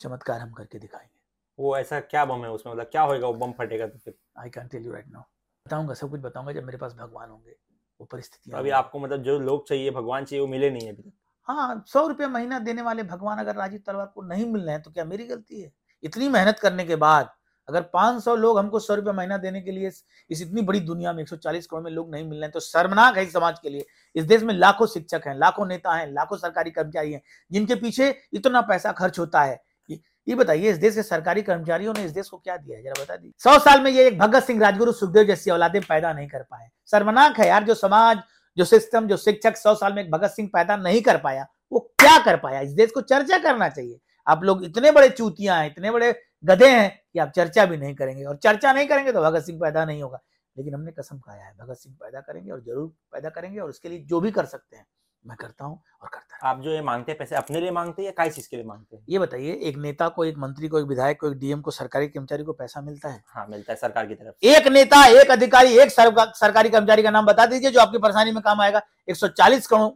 [0.01, 1.13] चमत्कार हम करके दिखाएँगे।
[1.59, 2.73] वो ऐसा क्या बम है उसमें?
[2.73, 4.15] मतलब क्या होएगा वो बम फटेगा तो फिर?
[4.39, 5.23] I can tell you right now
[5.67, 7.57] बताऊँगा सब कुछ बताऊँगा जब मेरे पास भगवान होंगे।
[8.01, 11.03] वो परिस्थितियाँ अभी आपको मतलब जो लोग चाहिए भगवान चाहिए वो मिले नहीं है अभी
[11.03, 11.13] तक।
[11.45, 14.83] हाँ सौ रुपया महीना देने वाले भगवान अगर राजीव तलवार को नहीं मिल रहे हैं
[14.83, 15.73] तो क्या मेरी गलती है?
[16.03, 17.31] इतनी मेहनत करने के बाद
[17.69, 19.91] अगर 500 लोग हमको सौ रुपये महीना देने के लिए
[20.31, 23.17] इस इतनी बड़ी दुनिया में 140 करोड़ में लोग नहीं मिल रहे हैं तो शर्मनाक
[23.17, 26.37] है इस समाज के लिए। इस देश में लाखों शिक्षक हैं, लाखों नेता हैं, लाखों
[26.37, 27.23] सरकारी कर्मचारी हैं,
[27.53, 32.05] जिनके पीछे इतना पैसा खर्च होता है। ये- बताइए, इस देश के सरकारी कर्मचारियों ने
[32.05, 32.85] इस देश को क्या दिया है?
[32.85, 36.13] जरा बता दीजिए। सौ साल में ये एक भगत सिंह, राजगुरु सुखदेव जैसी औलादे पैदा
[36.13, 38.21] नहीं कर पाए। शर्मनाक है यार, जो समाज
[38.57, 42.19] जो सिस्टम जो शिक्षक सौ साल में भगत सिंह पैदा नहीं कर पाया, वो क्या
[42.25, 42.61] कर पाया?
[42.61, 46.13] इस देश को चर्चा करना चाहिए। आप लोग इतने बड़े चूतियाँ हैं, इतने बड़े
[46.45, 49.59] गधे हैं कि आप चर्चा भी नहीं करेंगे। और चर्चा नहीं करेंगे तो भगत सिंह
[49.61, 50.21] पैदा नहीं होगा।
[50.57, 53.89] लेकिन हमने कसम खाया है, भगत सिंह पैदा करेंगे और ज़रूर पैदा करेंगे और उसके
[53.89, 54.87] लिए जो भी कर सकते हैं।
[55.25, 58.07] मैं करता हूँ और करता। आप जो ये मांगते हैं पैसे अपने लिए मांगते हैं
[58.07, 59.05] या काय चीज़ के लिए मांगते हैं?
[59.09, 62.09] ये बताइए एक नेता को एक मंत्री को एक विधायक को एक डीएम को सरकारी
[62.09, 63.23] कर्मचारी को पैसा मिलता है?
[63.27, 67.27] हाँ मिलता है सरकार की तरफ़ एक नेता एक अधिकारी एक सरकारी कर्मचारी का नाम
[67.27, 69.91] बता दीजिए जो आपकी परेशानी में काम आएगा। एक सौ चालीस करोड़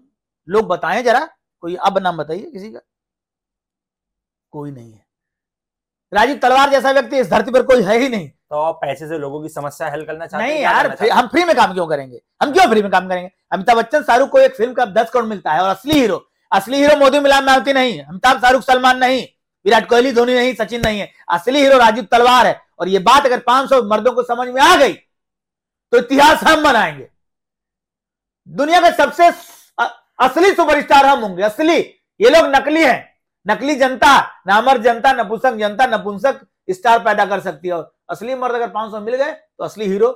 [0.49, 1.29] लोग बताएँ जरा
[1.63, 2.81] कोई अब नाम बताइए किसी का?
[4.53, 5.08] कोई नहीं है।
[6.15, 9.19] राजीव तलवार जैसा व्यक्ति इस धरती पर कोई है ही नहीं। तो आप पैसे से
[9.19, 12.21] लोगों की समस्या हल करना चाहते नहीं यार फ्री- हम फ्री में काम क्यों करेंगे?
[12.43, 13.31] हम क्यों फ्री में काम करेंगे?
[13.53, 16.77] अमिताभ बच्चन शाहरुख को एक फ़िल्म का दस करोड़ मिलता है और असली हीरो असली
[16.77, 19.27] हीरो मोदी मिलान मारुति नहीं अमिताभ शाहरुख सलमान नहीं
[19.65, 23.27] विराट कोहली धोनी नहीं सचिन नहीं है। असली हीरो राजीव तलवार है और ये बात
[23.27, 24.93] अगर 500 मर्दों को समझ में आ गई
[25.93, 27.09] तो इतिहास हम बनाएँगे।
[28.49, 29.29] दुनिया के सबसे
[30.19, 31.79] असली सुपरस्टार हम होंगे असली।
[32.21, 33.18] ये लोग नकली हैं।
[33.49, 38.55] नकली जनता नामर जनता नपुंसक जनता नपुंसक स्टार पैदा कर सकती है। और असली मर्द
[38.55, 40.13] अगर 500 मिल गए तो असली हीरो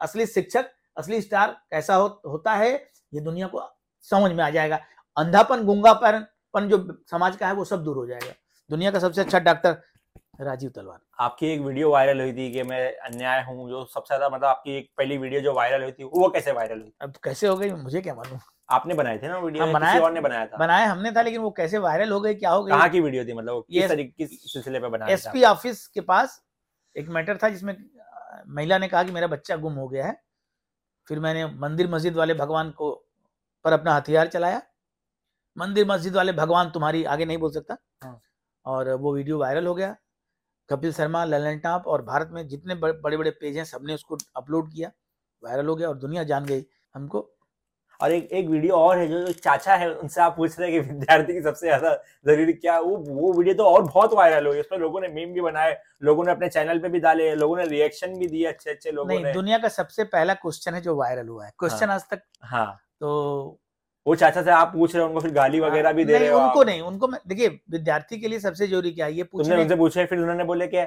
[0.00, 2.72] असली शिक्षक असली स्टार कैसा हो, होता है
[3.12, 3.62] ये दुनिया को
[4.04, 4.78] समझ में आ जाएगा।
[5.16, 6.78] अंधापन गुंगापन जो
[7.10, 8.32] समाज का है वो सब दूर हो जाएगा।
[8.70, 9.76] दुनिया का सबसे अच्छा डॉक्टर
[10.40, 14.28] राजीव तलवार। आपकी एक वीडियो वायरल हुई थी कि मैं अन्याय हूँ जो सबसे ज़्यादा
[14.28, 16.92] मतलब आपकी एक पहली वीडियो जो वायरल हुई थी वो कैसे वायरल हुई?
[17.02, 18.38] अब कैसे हो गई मुझे क्या मालूम।
[18.70, 20.56] आपने बनाए थे ना वीडियो हाँ, बनाया और ने बनाया था?
[20.56, 23.24] बनाया हमने था लेकिन वो कैसे वायरल हो गई क्या हो कहाँ गई की वीडियो
[23.24, 23.32] थी?
[23.32, 25.12] मतलब वो ये किस तरीके किस सिलसिले पे बनाया था?
[25.12, 26.42] एसपी ऑफ़िस के पास
[26.96, 27.76] एक मैटर था जिसमें
[28.48, 30.20] महिला ने कहा कि मेरा बच्चा गुम हो गया है।
[31.08, 32.92] फिर मैंने मंदिर मस्जिद वाले भगवान को
[33.64, 34.62] पर अपना हथियार चलाया।
[35.56, 38.20] मंदिर मस्जिद वाले भगवान तुम्हारी आगे नहीं बोल सकता। हाँ।
[38.66, 39.96] और वो वीडियो वायरल हो गया।
[40.70, 44.72] कपिल शर्मा ललन टाप और भारत में जितने बड़े बड़े पेज हैं सबने उसको अपलोड
[44.72, 44.90] किया
[45.42, 47.20] वायरल हो गया और दुनिया जान गई हमको।
[48.00, 50.82] और एक एक वीडियो और है जो जो चाचा है उनसे आप पूछ रहे हैं
[50.82, 51.94] कि विद्यार्थी की सबसे ज़्यादा
[52.26, 55.40] ज़रूरी क्या वो वो वीडियो तो और बहुत वायरल हुई उसमें लोगों ने मीम भी
[55.40, 58.90] बनाए लोगों ने अपने चैनल पे भी डाले लोगों ने रिएक्शन भी दिए अच्छे अच्छे
[58.90, 62.04] लोगों नहीं ने। दुनिया का सबसे पहला क्वेश्चन है जो वायरल हुआ है। क्वेश्चन आज
[62.10, 62.66] तक हाँ।
[63.00, 63.60] तो
[64.06, 66.38] वो चाचा से आप पूछ रहे हो उनको फिर गाली वगैरह भी दे रहे हो
[66.38, 70.04] उनको नहीं उनको देखिए विद्यार्थी के लिए सबसे ज़रूरी क्या है ये पूछने उनसे पूछे
[70.06, 70.86] फिर उन्होंने बोले क्या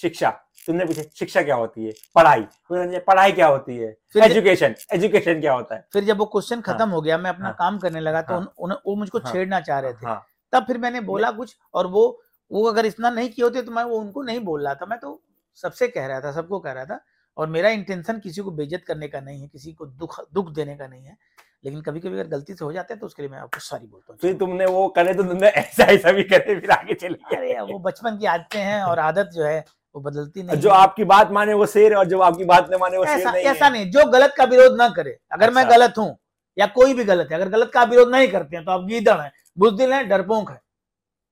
[0.00, 0.30] शिक्षा।
[0.66, 1.92] तुमने पूछे शिक्षा क्या होती है?
[2.14, 3.96] पढ़ाई। फिर पढ़ाई क्या होती है?
[4.12, 5.86] फिर- एजुकेशन एजुकेशन क्या होता है?
[5.92, 8.34] फिर जब वो क्वेश्चन हाँ, खत्म हो गया मैं अपना हाँ, काम करने लगा तो
[8.34, 11.86] हाँ, वो मुझको हाँ, छेड़ना चाह रहे थे। हाँ। तब फिर मैंने बोला कुछ और
[11.86, 14.86] वो वो अगर इतना नहीं किए होते तो मैं वो उनको नहीं बोल रहा था।
[14.86, 15.22] मैं तो
[15.54, 17.00] सबसे कह रहा था सबको कह रहा था
[17.36, 20.76] और मेरा इंटेंशन किसी को बेइज्जत करने का नहीं है किसी को दुख दुख देने
[20.76, 21.16] का नहीं है।
[21.64, 23.86] लेकिन कभी कभी अगर गलती से हो जाते हैं तो उसके लिए मैं आपको सॉरी
[23.86, 27.36] बोलता फिर हूँ तुमने वो करे तो तुमने ऐसा ऐसा भी करे फिर आगे चले।
[27.36, 29.64] अरे वो बचपन की आदतें हैं और आदत जो है
[29.96, 32.98] वो बदलती नहीं जो आपकी बात माने वो शेर और जो आपकी बात न माने
[32.98, 35.76] वो शेर ऐसा नहीं ऐसा नहीं जो गलत का विरोध ना करे। अगर मैं अच्छा।
[35.76, 36.16] गलत हूँ
[36.56, 39.18] या कोई भी गलत है अगर गलत का विरोध नहीं करते हैं तो आप गीदड़
[39.20, 40.60] हैं बुजदिल हैं डरपोक है।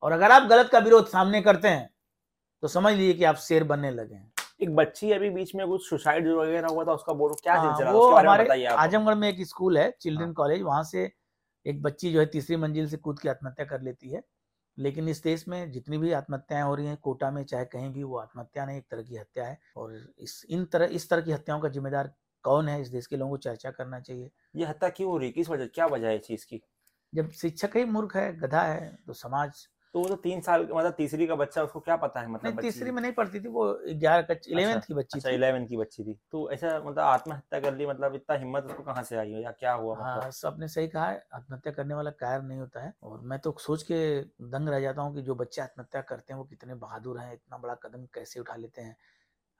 [0.02, 1.88] और अगर आप गलत का विरोध सामने करते हैं
[2.62, 5.88] तो समझ लीजिए कि आप शेर बनने लगे हैं। एक बच्ची अभी बीच में कुछ
[5.88, 9.46] सुसाइड वगैरह हुआ था उसका बोलो क्या हाँ, सिलसिला वो उसके हमारे आजमगढ़ में एक
[9.46, 11.10] स्कूल है चिल्ड्रन हाँ। कॉलेज वहाँ से
[11.66, 14.22] एक बच्ची जो है तीसरी मंजिल से कूद के आत्महत्या कर लेती है।
[14.78, 18.02] लेकिन इस देश में जितनी भी आत्महत्याएँ हो रही हैं कोटा में चाहे कहीं भी
[18.02, 21.32] वो आत्महत्या नहीं एक तरह की हत्या है। और इस इन तरह इस तरह की
[21.32, 22.12] हत्याओं का जिम्मेदार
[22.44, 25.28] कौन है इस देश के लोगों को चर्चा करना चाहिए। ये हत्या क्यों हो रही
[25.28, 25.32] है?
[25.32, 26.62] किस वजह क्या वजह है इस चीज़ की?
[27.14, 30.92] जब शिक्षक ही मूर्ख है गधा है तो समाज तो वो तो तीन साल मतलब
[30.96, 33.64] तीसरी का बच्चा उसको क्या पता है मतलब नहीं तीसरी में नहीं पढ़ती थी वो
[34.00, 37.60] ग्यारह का इलेवेंथ की बच्ची अच्छा थी। इलेवन की बच्ची थी। तो ऐसा मतलब आत्महत्या
[37.60, 39.40] कर ली मतलब इतना हिम्मत उसको कहाँ से आई हो?
[39.40, 40.22] या क्या हुआ हाँ, मतलब?
[40.22, 43.54] हाँ सबने सही कहा है आत्महत्या करने वाला कायर नहीं होता है। और मैं तो
[43.60, 47.18] सोच के दंग रह जाता हूँ कि जो बच्चे आत्महत्या करते हैं वो कितने बहादुर
[47.18, 48.96] हैं इतना बड़ा कदम कैसे उठा लेते हैं।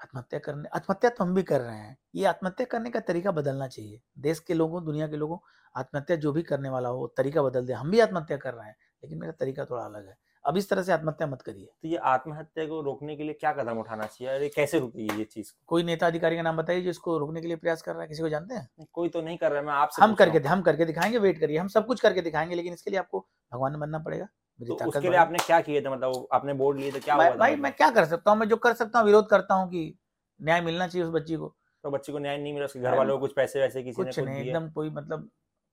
[0.01, 3.66] आत्महत्या करने आत्महत्या तो हम भी कर रहे हैं। ये आत्महत्या करने का तरीका बदलना
[3.69, 5.38] चाहिए। देश के लोगों दुनिया के लोगों
[5.75, 8.66] आत्महत्या जो भी करने वाला हो वो तरीका बदल दे। हम भी आत्महत्या कर रहे
[8.66, 11.89] हैं। लेकिन मेरा तरीका थोड़ा अलग है। अब इस तरह से आत्महत्या मत करिए। तो
[11.89, 14.33] ये आत्महत्या को रोकने के लिए क्या कदम उठाना चाहिए?
[14.35, 17.41] और ये कैसे रुकेगी ये चीज़ कोई नेता अधिकारी का नाम बताइए जो इसको रोकने
[17.41, 18.87] के लिए प्रयास कर रहा है किसी को जानते हैं?
[18.93, 21.59] कोई तो नहीं कर रहा है मैं आपसे हम करके हम करके दिखाएँगे वेट करिए
[21.59, 24.29] हम सब कुछ करके दिखाएँगे लेकिन इसके लिए आपको भगवान बनना पड़ेगा।
[24.61, 25.89] तो उसके लिए आपने क्या किए थे?
[25.89, 27.63] मतलब आपने बोर्ड लिए थे क्या हुआ भाई मतलब?
[27.63, 28.39] मैं क्या कर सकता हूँ?
[28.39, 29.99] मैं जो कर सकता हूँ विरोध करता हूँ कि
[30.41, 33.17] न्याय मिलना चाहिए उस बच्ची को। तो बच्चे को न्याय नहीं मिला उसके घर वालों
[33.17, 35.31] को कुछ पैसे वैसे किसी ने कुछ कुछ नहीं एकदम कोई मतलब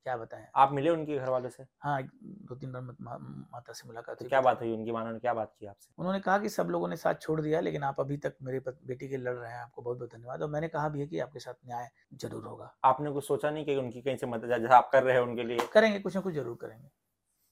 [0.07, 0.45] क्या बताएँ?
[0.55, 1.63] आप मिले उनके घर वालों से?
[1.79, 3.17] हाँ दो तीन बार मा,
[3.53, 5.89] माता से मुलाकात तो हुई क्या बात हुई उनकी मानो ने क्या बात की आपसे?
[5.97, 9.09] उन्होंने कहा कि सब लोगों ने साथ छोड़ दिया लेकिन आप अभी तक मेरे बेटी
[9.09, 11.39] के लड़ रहे हैं आपको बहुत बहुत धन्यवाद। और मैंने कहा भी है कि आपके
[11.39, 14.89] साथ न्याय ज़रूर होगा। आपने कुछ सोचा नहीं कि उनकी कहीं से मदद जैसा आप
[14.93, 15.67] कर रहे हैं उनके लिए?
[15.73, 16.89] करेंगे कुछ ना कुछ ज़रूर करेंगे।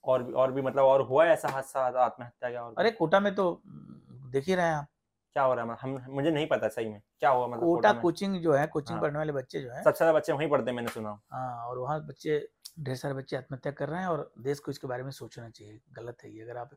[0.04, 3.20] और भी और भी मतलब और हुआ है ऐसा हादसा आत्महत्या का और अरे कोटा
[3.20, 4.88] में तो देख ही रहे हैं आप।
[5.36, 5.76] क्या हो रहा है?
[5.82, 9.02] हम मुझे नहीं पता सही में। क्या हुआ मतलब कोटा कोचिंग जो है कोचिंग हाँ।
[9.02, 11.78] पढ़ने वाले बच्चे जो है। सबसे ज़्यादा बच्चे वहीं पढ़ते हैं मैंने सुना। हाँ और
[11.78, 12.48] वहाँ बच्चे
[12.80, 15.80] ढेर सारे बच्चे आत्महत्या कर रहे हैं और देश को इसके बारे में सोचना चाहिए।
[15.92, 16.70] गलत है ये। अगर आप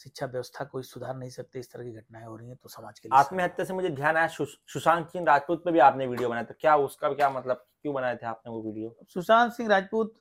[0.00, 2.98] शिक्षा व्यवस्था को सुधार नहीं सकते इस तरह की घटनाएँ हो रही हैं तो समाज
[2.98, 6.28] के लिए आत्महत्या से मुझे ध्यान आया। सुश- सुशांत सिंह राजपूत पे भी आपने वीडियो
[6.28, 8.96] बनाया था। क्या उसका क्या मतलब क्यों बनाए थे आपने वो वीडियो?
[9.08, 10.14] सुशांत सिंह राजपूत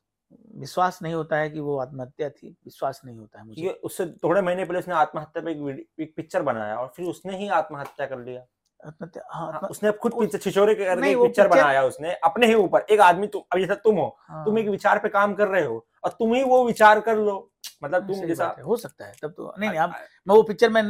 [0.55, 4.41] विश्वास नहीं होता है कि वो आत्महत्या थी। विश्वास नहीं होता है मुझे। उससे थोड़े
[4.41, 8.19] महीने पहले उसने आत्महत्या पे एक एक पिक्चर बनाया और फिर उसने ही आत्महत्या कर
[8.19, 8.45] लिया।
[8.85, 12.53] आत्महत्या हाँ, हाँ, आत्म- उसने खुद उस- छिछोरे के करके पिक्चर बनाया उसने अपने ही
[12.53, 15.47] ऊपर। एक आदमी तुम अब जैसा तुम हो हाँ, तुम एक विचार पे काम कर
[15.47, 17.37] रहे हो और तुम ही वो विचार कर लो।
[17.83, 19.95] मतलब तुम जैसा हो सकता है तब तो नहीं नहीं आप
[20.27, 20.83] मैं वो पिक्चर में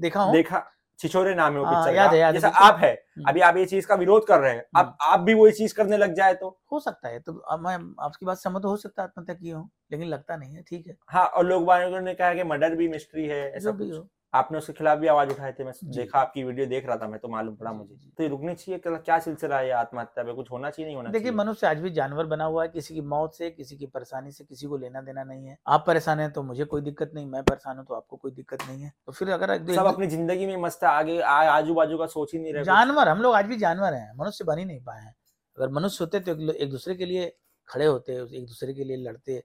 [0.00, 3.28] देखा हूँ। देखा छिछोरे नाम है वो पिक्चर याद है, याद जैसा आप है हम्म।
[3.28, 5.96] अभी आप ये चीज़ का विरोध कर रहे हैं अब आप भी वही चीज़ करने
[5.96, 9.34] लग जाए तो। हो सकता है तो मैं आपकी बात सहमत हो सकता है आत्महत्या
[9.34, 11.70] की हो लेकिन लगता नहीं है ठीक है। हाँ और लोग
[12.04, 15.30] ने कहा कि मर्डर भी मिस्ट्री है ऐसा भी हो। आपने उसके खिलाफ भी आवाज़
[15.30, 18.22] उठाए थे मैं देखा आपकी वीडियो देख रहा था मैं तो मालूम पड़ा मुझे। तो
[18.22, 20.32] ये रुकनी चाहिए क्या क्या सिलसिला है आत्महत्या पे?
[20.34, 23.00] कुछ होना चाहिए नहीं होना देखिए मनुष्य आज भी जानवर बना हुआ है किसी की
[23.08, 26.30] मौत से किसी की परेशानी से किसी को लेना देना नहीं है। आप परेशान है
[26.30, 29.12] तो मुझे कोई दिक्कत नहीं मैं परेशान हूँ तो आपको कोई दिक्कत नहीं है। तो
[29.12, 32.52] फिर अगर सब अपनी ज़िंदगी में मस्त है आगे आजू बाजू का सोच ही नहीं
[32.52, 35.14] रहे जानवर हम लोग आज भी जानवर है मनुष्य बन ही नहीं पाए हैं।
[35.58, 37.32] अगर मनुष्य होते तो एक दूसरे के लिए
[37.68, 39.42] खड़े होते एक दूसरे के लिए लड़ते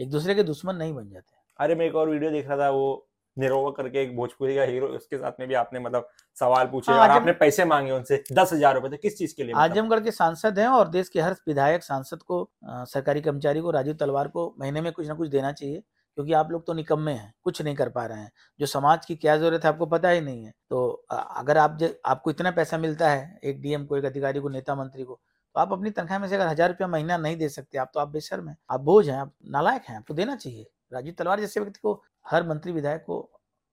[0.00, 2.70] एक दूसरे के दुश्मन नहीं बन जाते। अरे मैं एक और वीडियो देख रहा था
[2.70, 3.05] वो
[3.36, 7.00] निरोवा करके एक भोजपुरी का हीरो उसके साथ में भी आपने मतलब सवाल पूछे हाँ,
[7.00, 9.70] और आपने पैसे मांगे उनसे दस हज़ार रुपए तो किस चीज़ के लिए मतलब?
[9.70, 13.70] आजमगढ़ के सांसद हैं और देश के हर विधायक सांसद को अ, सरकारी कर्मचारी को
[13.70, 15.82] राजीव तलवार को महीने में कुछ ना कुछ देना चाहिए
[16.18, 19.14] क्योंकि आप लोग तो निकम्मे हैं कुछ नहीं कर पा रहे हैं। जो समाज की
[19.16, 23.10] क्या ज़रूरत है आपको पता ही नहीं है। तो अगर आप आपको इतना पैसा मिलता
[23.10, 25.20] है एक डीएम को एक अधिकारी को नेता मंत्री को
[25.54, 28.00] तो आप अपनी तनख्वाह में से अगर हज़ार रुपया महीना नहीं दे सकते आप तो
[28.00, 30.66] आप बेशर्म हैं आप बोझ हैं आप नालायक हैं आपको देना चाहिए।
[30.96, 33.22] राजीव तलवार जैसे व्यक्ति को हर मंत्री विधायक को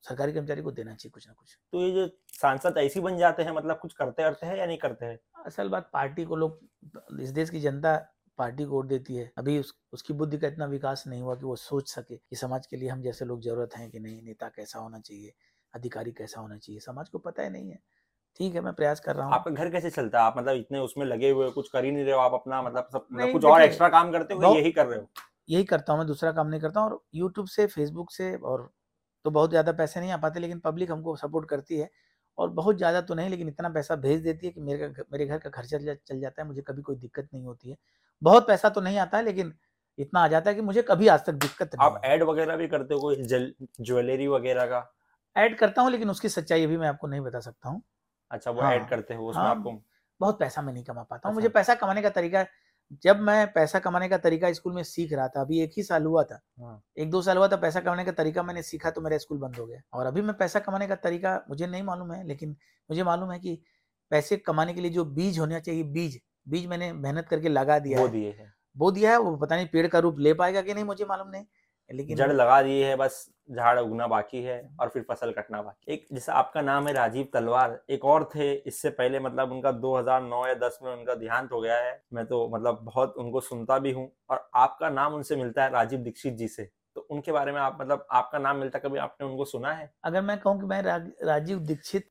[0.04, 2.08] सरकारी कर्मचारी को देना चाहिए कुछ ना कुछ। तो ये जो
[2.42, 5.20] सांसद ऐसे बन जाते हैं मतलब कुछ करते करते हैं या नहीं करते हैं?
[5.46, 7.96] असल बात पार्टी को लोग इस देश की जनता
[8.40, 11.46] पार्टी को वोट देती है। अभी उस, उसकी बुद्धि का इतना विकास नहीं हुआ कि
[11.46, 14.48] वो सोच सके कि समाज के लिए हम जैसे लोग ज़रूरत है कि नहीं नेता
[14.48, 15.34] कैसा होना चाहिए
[15.74, 17.80] अधिकारी कैसा होना चाहिए समाज को पता ही नहीं है।
[18.40, 20.26] ठीक है मैं प्रयास कर रहा हूँ। आपका घर कैसे चलता है?
[20.26, 22.90] आप मतलब इतने उसमें लगे हुए कुछ कर ही नहीं रहे हो आप अपना मतलब
[22.94, 25.10] सब मतलब कुछ और एक्स्ट्रा काम करते हो यही कर रहे हो?
[25.50, 28.70] यही करता हूँ मैं दूसरा काम नहीं करता हूँ और यूट्यूब से फेसबुक से और
[29.26, 31.90] तो बहुत ज़्यादा पैसे नहीं आ पाते लेकिन पब्लिक हमको सपोर्ट करती है
[32.38, 35.38] और बहुत ज़्यादा तो नहीं लेकिन इतना पैसा भेज देती है कि मेरे मेरे घर
[35.40, 37.78] का खर्चा चल जाता है मुझे कभी कोई दिक्कत नहीं होती है।
[38.22, 39.54] बहुत पैसा तो नहीं आता है लेकिन
[39.98, 42.68] इतना आ जाता है कि मुझे कभी आज तक दिक्कत नहीं आप एड वगैरह भी
[42.68, 43.16] करते हो कोई
[43.82, 44.82] ज्वेलरी वगैरह का?
[45.36, 47.82] ऐड करता हूँ लेकिन उसकी सच्चाई अभी मैं आपको नहीं बता सकता हूँ।
[48.32, 49.82] अच्छा वो हाँ, ऐड करते हो उसमें हाँ, आपको?
[50.22, 52.44] बहुत पैसा मैं नहीं कमा पाता हूँ। अच्छा। मुझे पैसा कमाने का तरीका
[53.04, 56.04] जब मैं पैसा कमाने का तरीका स्कूल में सीख रहा था अभी एक ही साल
[56.04, 59.02] हुआ था। हाँ। एक दो साल हुआ था पैसा कमाने का तरीका मैंने सीखा तो
[59.02, 62.12] मेरा स्कूल बंद हो गया। और अभी मैं पैसा कमाने का तरीका मुझे नहीं मालूम
[62.12, 62.56] है लेकिन
[62.90, 63.62] मुझे मालूम है कि
[64.12, 68.02] पैसे कमाने के लिए जो बीज होना चाहिए बीज बीज मैंने मेहनत करके लगा दिया
[68.02, 70.74] वो दिए है। बो दिया है वो पता नहीं पेड़ का रूप ले पाएगा कि
[70.74, 71.46] नहीं मुझे मालूम नहीं
[71.92, 75.94] लेकिन जड़ लगा दिए है बस झाड़ उगना बाकी है और फिर फ़सल कटना बाकी
[75.94, 80.48] एक जैसे आपका नाम है राजीव तलवार एक और थे इससे पहले मतलब उनका 2009
[80.48, 83.92] या 10 में उनका देहांत हो गया है। मैं तो मतलब बहुत उनको सुनता भी
[83.92, 87.60] हूँ और आपका नाम उनसे मिलता है राजीव दीक्षित जी से। तो उनके बारे में
[87.60, 89.94] आप मतलब आपका नाम मिलता कभी आपने उनको सुना है?
[90.04, 92.10] अगर मैं कहूँ कि मैं रा, राजीव दीक्षित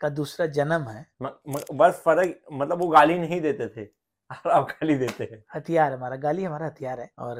[0.00, 3.88] का दूसरा जन्म है। म, म, बस फ़र्क मतलब वो गाली नहीं देते थे।
[4.46, 7.36] आप गाली देते हैं। हथियार हमारा गाली हमारा हथियार है और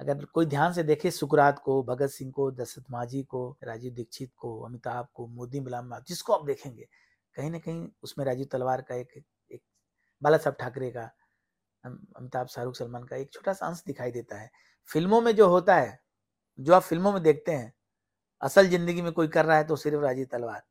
[0.00, 4.30] अगर कोई ध्यान से देखे सुकरात को भगत सिंह को दशरथ माझी को राजीव दीक्षित
[4.36, 6.86] को अमिताभ को मोदी गुलाम जिसको आप देखेंगे
[7.36, 9.12] कहीं ना कहीं उसमें राजीव तलवार का एक
[9.50, 9.60] एक
[10.22, 11.02] बाला साहब ठाकरे का
[11.84, 14.50] अमिताभ शाहरुख सलमान का एक छोटा सा अंश दिखाई देता है।
[14.90, 15.98] फ़िल्मों में जो होता है
[16.58, 17.72] जो आप फ़िल्मों में देखते हैं
[18.42, 20.62] असल ज़िंदगी में कोई कर रहा है तो सिर्फ़ राजीव तलवार।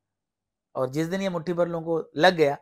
[0.76, 2.56] और जिस दिन ये मुट्ठी भर लोगों को लग गया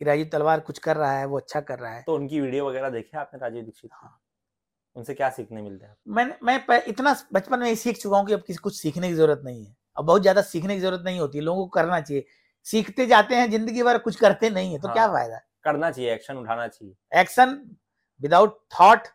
[0.00, 2.68] कि राजीव तलवार कुछ कर रहा है वो अच्छा कर रहा है। तो उनकी वीडियो
[2.68, 4.18] वगैरह देखी आपने राजीव दीक्षित हाँ।
[4.96, 5.94] उनसे क्या सीखने मिलता है?
[6.08, 9.42] मैंने मैं इतना बचपन में सीख चुका हूँ कि अब किसी कुछ सीखने की ज़रूरत
[9.44, 12.24] नहीं है। अब बहुत ज़्यादा सीखने की ज़रूरत नहीं होती लोगों को करना चाहिए।
[12.66, 15.40] सीखते जाते हैं ज़िंदगी भर कुछ करते नहीं है तो हाँ। क्या फ़ायदा?
[15.64, 17.58] करना चाहिए एक्शन उठाना चाहिए। Action
[18.22, 19.08] without thought.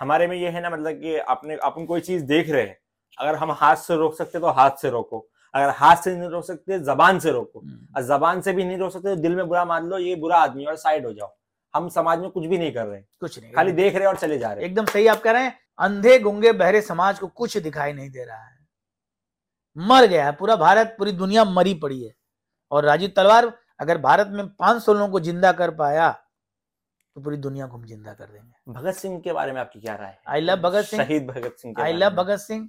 [0.00, 2.78] हमारे में ये है ना मतलब कि अपने अपन कोई चीज़ देख रहे हैं
[3.18, 6.44] अगर हम हाथ से रोक सकते तो हाथ से रोको। अगर हाथ से नहीं रोक
[6.44, 7.62] सकते जबान से रोको।
[7.96, 10.36] और जबान से भी नहीं रोक सकते तो दिल में बुरा मान लो ये बुरा
[10.38, 11.34] आदमी और साइड हो जाओ।
[11.74, 14.08] हम समाज में कुछ भी नहीं कर रहे हैं। कुछ नहीं खाली देख रहे हैं
[14.08, 17.18] और चले जा रहे हैं। एकदम सही आप कह रहे हैं अंधे गुंगे बहरे समाज
[17.18, 18.60] को कुछ दिखाई नहीं दे रहा है।
[19.76, 22.14] मर गया है पूरा भारत पूरी दुनिया मरी पड़ी है।
[22.72, 26.10] और राजीव तलवार अगर भारत में 500 लोगों को ज़िंदा कर पाया
[27.16, 29.94] तो पूरी दुनिया को हम ज़िंदा कर देंगे। भगत सिंह के बारे में आपकी क्या
[29.94, 30.18] राय है?
[30.30, 31.02] I love Bhagat Singh.
[31.02, 32.68] शहीद भगत सिंह आई लव भगत सिंह।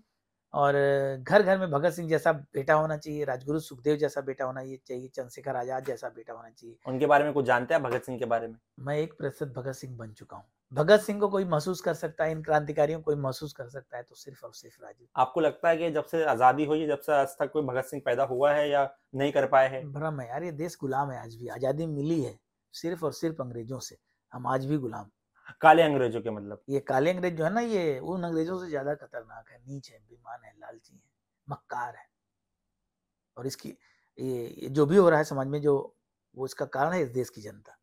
[0.53, 0.73] और
[1.19, 4.79] घर घर में भगत सिंह जैसा बेटा होना चाहिए राजगुरु सुखदेव जैसा बेटा होना ये
[4.87, 8.19] चाहिए चंद्रशेखर आज़ाद जैसा बेटा होना चाहिए। उनके बारे में कुछ जानते हैं भगत सिंह
[8.19, 8.57] के बारे में?
[8.79, 12.23] मैं एक प्रतिशत भगत सिंह बन चुका हूँ। भगत सिंह को कोई महसूस कर सकता
[12.23, 15.41] है इन क्रांतिकारियों को कोई महसूस कर सकता है तो सिर्फ़ और सिर्फ़ राजीव आपको
[15.41, 18.01] लगता है कि जब से आज़ादी हुई है जब से आज तक कोई भगत सिंह
[18.05, 19.91] पैदा हुआ है या नहीं कर पाए हैं?
[19.93, 22.37] भ्रम है यार ये देश गुलाम है आज भी आज़ादी मिली है
[22.73, 23.97] सिर्फ़ और सिर्फ़ अंग्रेज़ों से
[24.31, 25.09] हम आज भी गुलाम।
[25.61, 28.93] काले अंग्रेज़ों के मतलब। ये काले अंग्रेज़ जो है ना ये उन अंग्रेज़ों से ज़्यादा
[28.95, 31.01] खतरनाक है नीच है बेईमान है लालची है
[31.47, 32.07] मक्कार है।
[33.37, 35.75] और इसकी ये, ये जो भी हो रहा है समाज में जो
[36.35, 37.77] वो इसका कारण है इस देश की जनता।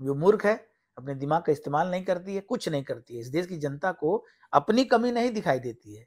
[0.00, 0.54] जो मूर्ख है
[0.98, 3.92] अपने दिमाग का इस्तेमाल नहीं करती है कुछ नहीं करती है। इस देश की जनता
[3.94, 4.16] को
[4.52, 6.06] अपनी कमी नहीं दिखाई देती है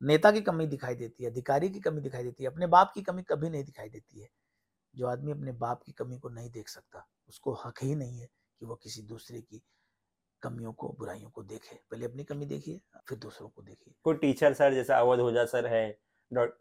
[0.00, 3.02] नेता की कमी दिखाई देती है अधिकारी की कमी दिखाई देती है अपने बाप की
[3.02, 4.28] कमी कभी नहीं दिखाई देती है।
[4.94, 8.26] जो आदमी अपने बाप की कमी को नहीं देख सकता उसको हक ही नहीं है
[8.26, 9.62] कि वो किसी दूसरे की
[10.44, 14.52] कमियों को बुराइयों को देखे। पहले अपनी कमी देखिए फिर दूसरों को देखिए। कोई टीचर
[14.54, 15.90] सर जैसे अवध होजा सर है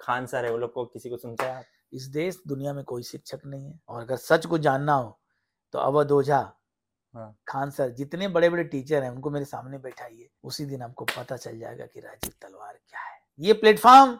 [0.02, 3.04] खान सर है वो लोग को किसी को सुनते हैं इस देश दुनिया में कोई
[3.04, 5.20] शिक्षक नहीं है। और अगर सच को जानना हो
[5.74, 6.40] तो अवध ओझा
[7.14, 11.06] हाँ। खान सर जितने बड़े बड़े टीचर हैं उनको मेरे सामने बैठाइए। उसी दिन आपको
[11.08, 14.18] पता चल जाएगा कि राजीव तलवार क्या है। ये प्लेटफॉर्म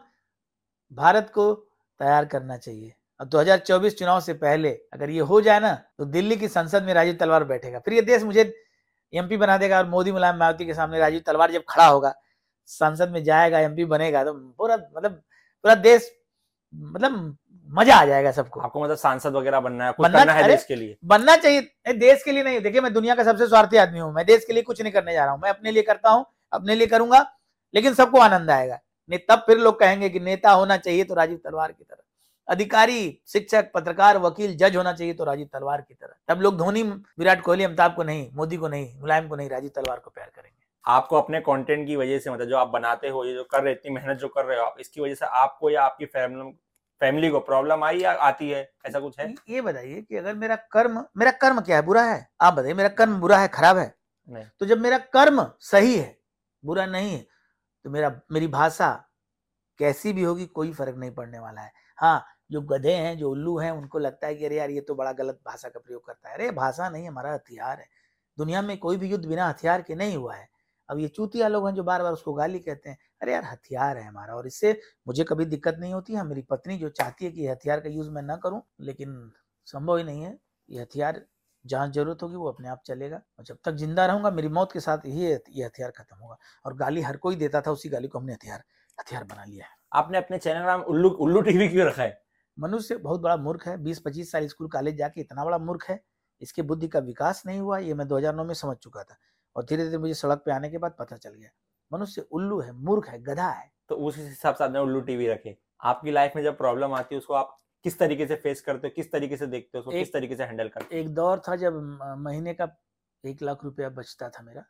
[0.92, 1.54] भारत को
[2.00, 6.36] तैयार करना चाहिए। अब 2024 चुनाव से पहले अगर ये हो जाए ना तो दिल्ली
[6.38, 8.44] की संसद में राजीव तलवार बैठेगा। फिर ये देश मुझे
[9.14, 12.14] एमपी बना देगा और मोदी मुलायम मायावती के सामने राजीव तलवार जब खड़ा होगा
[12.70, 15.12] संसद में जाएगा एमपी बनेगा तो पूरा मतलब
[15.64, 16.12] पूरा देश
[16.74, 17.38] मतलब
[17.70, 20.64] मज़ा आ जाएगा सबको। आपको मतलब सांसद वगैरह बनना है कुछ बनना- करना है देश
[20.64, 20.96] के लिए?
[21.06, 24.26] बनना चाहिए। देश के लिए नहीं देखिए मैं दुनिया का सबसे स्वार्थी आदमी हूँ मैं
[24.26, 26.76] देश के लिए कुछ नहीं करने जा रहा हूँ मैं अपने लिए करता हूँ अपने
[26.76, 27.26] लिए करूँगा
[27.74, 31.40] लेकिन सबको आनंद आएगा। नहीं तब फिर लोग कहेंगे कि नेता होना चाहिए तो राजीव
[31.46, 32.04] तलवार की तरह
[32.48, 36.84] अधिकारी शिक्षक पत्रकार वकील जज होना चाहिए तो राजीव तलवार की तरह। तब लोग धोनी
[36.84, 40.32] विराट कोहली अमिताभ को नहीं मोदी को नहीं मुलायम को नहीं राजीव तलवार को प्यार
[40.36, 43.64] करेंगे। आपको अपने कंटेंट की वजह से मतलब जो आप बनाते हो ये जो कर
[43.64, 46.52] रहे इतनी मेहनत जो कर रहे हो आप इसकी वजह से आपको या आपकी फैमिली
[47.02, 48.70] फैमिली को प्रॉब्लम आई या आती है?
[48.86, 49.34] ऐसा कुछ है?
[49.50, 51.82] ये बताइए कि अगर मेरा कर्म मेरा कर्म क्या है?
[51.82, 52.28] बुरा है?
[52.42, 53.94] आप बताइए मेरा कर्म बुरा है खराब है?
[54.28, 56.18] नहीं। तो जब मेरा कर्म सही है
[56.64, 57.26] बुरा नहीं है
[57.86, 58.92] तो मेरा मेरी भाषा
[59.80, 63.58] कैसी भी होगी कोई फ़र्क नहीं पड़ने वाला है। हाँ जो गधे हैं, जो उल्लू
[63.60, 66.30] हैं, उनको लगता है कि, अरे यार, ये तो बड़ा गलत भाषा का प्रयोग करता
[66.30, 67.88] है। अरे, भाषा नहीं, हमारा हथियार है।
[68.38, 70.48] दुनिया में कोई भी युद्ध बिना हथियार के नहीं हुआ है।
[70.90, 73.98] अब ये चूतिया लोग हैं जो बार बार उसको गाली कहते हैं, अरे यार, हथियार
[73.98, 77.32] है हमारा और इससे मुझे कभी दिक्कत नहीं होती। है, मेरी पत्नी जो चाहती है
[77.32, 79.32] कि हथियार का यूज़ मैं ना करूँ, लेकिन
[79.66, 80.38] संभव ही नहीं है।
[80.70, 81.22] ये हथियार,
[81.66, 84.80] जहाँ ज़रूरत होगी, वो अपने आप चलेगा और जब तक ज़िंदा रहूँगा, मेरी मौत के
[84.80, 88.20] साथ ही ये हथियार खत्म होगा। और गाली हर कोई देता था उसी गाली को
[88.20, 88.64] हमने हथियार
[89.00, 92.23] हथियार बना लिया है। आपने अपने चैनल नाम उल्लू उल्लू टीवी क्यों रखा है?
[92.58, 96.00] मनुष्य बहुत बड़ा मूर्ख है। बीस पच्चीस साल स्कूल कॉलेज जाके इतना बड़ा मूर्ख है।
[96.42, 99.18] इसके बुद्धि का विकास नहीं हुआ ये मैं 2009 में समझ चुका था
[99.56, 101.50] और धीरे धीरे मुझे सड़क पे आने के बाद पता चल गया।
[101.92, 105.58] मनुष्य उल्लू है मूर्ख है गधा है। तो उस हिसाब से आपने उल्लू टीवी रखे।
[105.82, 108.94] आपकी लाइफ में जब प्रॉब्लम आती है उसको आप किस तरीके से फेस करते हो
[108.96, 111.76] किस तरीके से देखते हो उसको किस तरीके से हैंडल करते एक दौर था जब
[112.20, 112.68] महीने का
[113.24, 114.64] एक लाख रुपया बचता था मेरा।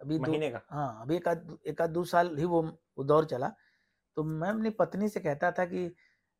[0.00, 0.60] अभी महीने का?
[0.70, 2.62] हाँ अभी एक आध दो साल ही वो
[3.04, 3.48] दौर चला।
[4.16, 5.86] तो मैं अपनी पत्नी से कहता था कि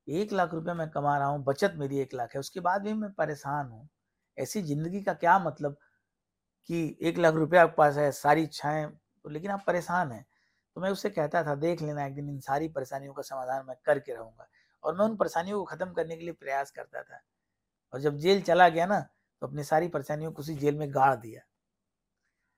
[0.08, 2.92] एक लाख रुपया मैं कमा रहा हूँ, बचत मेरी एक लाख है, उसके बाद भी
[2.94, 3.88] मैं परेशान हूँ।
[4.38, 5.76] ऐसी ज़िंदगी का क्या मतलब
[6.70, 8.86] कि एक लाख रुपया आपके पास है, सारी इच्छाएँ
[9.24, 10.24] तो लेकिन आप परेशान हैं।
[10.76, 13.76] तो मैं उससे कहता था, देख लेना एक दिन इन सारी परेशानियों का समाधान मैं
[13.86, 14.48] करके रहूँगा।
[14.84, 17.20] और मैं उन परेशानियों को खत्म करने के लिए प्रयास करता था।
[17.92, 19.00] और जब जेल चला गया ना
[19.42, 21.40] तो अपनी सारी परेशानियों को उसी जेल में गाड़ दिया।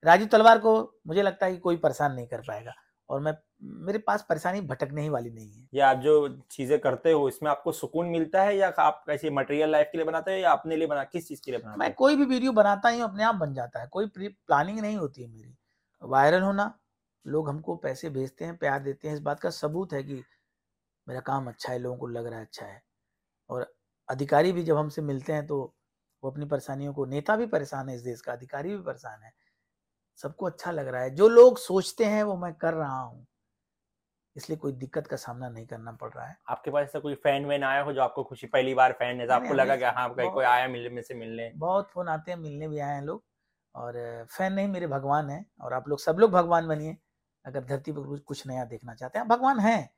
[0.03, 0.73] राजू तलवार को
[1.07, 2.73] मुझे लगता है कि कोई परेशान नहीं कर पाएगा।
[3.09, 7.11] और मैं मेरे पास परेशानी भटकने ही वाली नहीं है। या आप जो चीज़ें करते
[7.11, 10.37] हो इसमें आपको सुकून मिलता है या आप कैसे मटेरियल लाइफ के लिए बनाते हो
[10.37, 12.99] या अपने लिए बना किस चीज़ के लिए बनाते मैं कोई भी वीडियो बनाता ही
[12.99, 15.53] हूँ अपने आप बन जाता है। कोई प्लानिंग नहीं होती है मेरी।
[16.01, 16.73] वायरल होना
[17.25, 20.23] लोग हमको पैसे भेजते हैं प्यार देते हैं। इस बात का सबूत है कि
[21.07, 22.81] मेरा काम अच्छा है लोगों को लग रहा है अच्छा है।
[23.49, 23.73] और
[24.09, 25.59] अधिकारी भी जब हमसे मिलते हैं तो
[26.23, 29.31] वो अपनी परेशानियों को नेता भी परेशान है इस देश का अधिकारी भी परेशान है।
[30.23, 33.25] सबको अच्छा लग रहा है। जो लोग सोचते हैं वो मैं कर रहा हूँ।
[34.37, 37.45] इसलिए कोई दिक्कत का सामना नहीं करना पड़ रहा है। आपके पास ऐसा कोई फ़ैन
[37.45, 39.27] वैन आया हो जो आपको खुशी पहली बार फ़ैन है?
[39.27, 42.67] आपको लगा कि हाँ कोई आया मिलने में से मिलने। बहुत फ़ोन आते हैं मिलने
[42.67, 43.23] भी आए हैं लोग।
[43.75, 46.97] और फ़ैन नहीं मेरे भगवान हैं। और आप लोग सब लोग भगवान बनिए।
[47.45, 49.95] अगर धरती पर कुछ- नया देखना चाहते हैं भगवान हैं।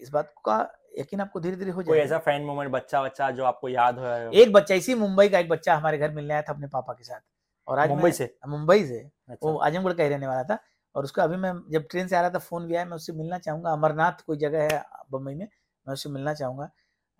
[0.00, 3.44] इस बात का यकीन आपको धीरे धीरे हो जाएगा। ऐसा फ़ैन मोमेंट बच्चा बच्चा जो
[3.44, 6.52] आपको याद हो एक बच्चा इसी मुंबई का एक बच्चा हमारे घर मिलने आया था
[6.52, 7.20] अपने पापा के साथ।
[7.68, 8.38] और आज मुंबई से?
[8.48, 10.58] मुंबई से। अच्छा। वो आजमगढ़ का ही रहने वाला था।
[10.94, 13.12] और उसका अभी मैं जब ट्रेन से आ रहा था फ़ोन भी आया मैं उससे
[13.12, 15.48] मिलना चाहूँगा। अमरनाथ कोई जगह है बम्बई में
[15.86, 16.70] मैं उससे मिलना चाहूँगा।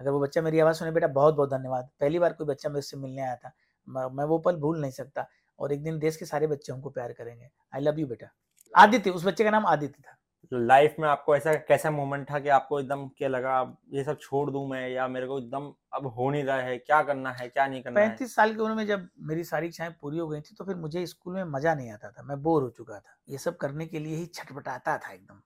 [0.01, 2.83] अगर वो बच्चा मेरी आवाज़ सुने बेटा बहुत बहुत धन्यवाद। पहली बार कोई बच्चा मेरे
[2.83, 3.53] से मिलने आया था।
[3.89, 5.27] मैं मैं वो पल भूल नहीं सकता।
[5.59, 8.27] और एक दिन देश के सारे बच्चे हमको प्यार करेंगे। आई लव यू बेटा।
[8.75, 10.17] आदित्य उस बच्चे का नाम आदित्य था।
[10.53, 14.51] लाइफ में आपको ऐसा कैसा मोमेंट था कि आपको एकदम क्या लगा ये सब छोड़
[14.51, 17.67] दूँ मैं या मेरे को एकदम अब हो नहीं रहा है क्या करना है क्या
[17.67, 18.09] नहीं करना है?
[18.09, 20.75] पैंतीस साल की उम्र में जब मेरी सारी इच्छाएँ पूरी हो गई थी तो फिर
[20.75, 23.87] मुझे स्कूल में मज़ा नहीं आता था मैं बोर हो चुका था। ये सब करने
[23.87, 25.41] के लिए ही छटपटाता था एकदम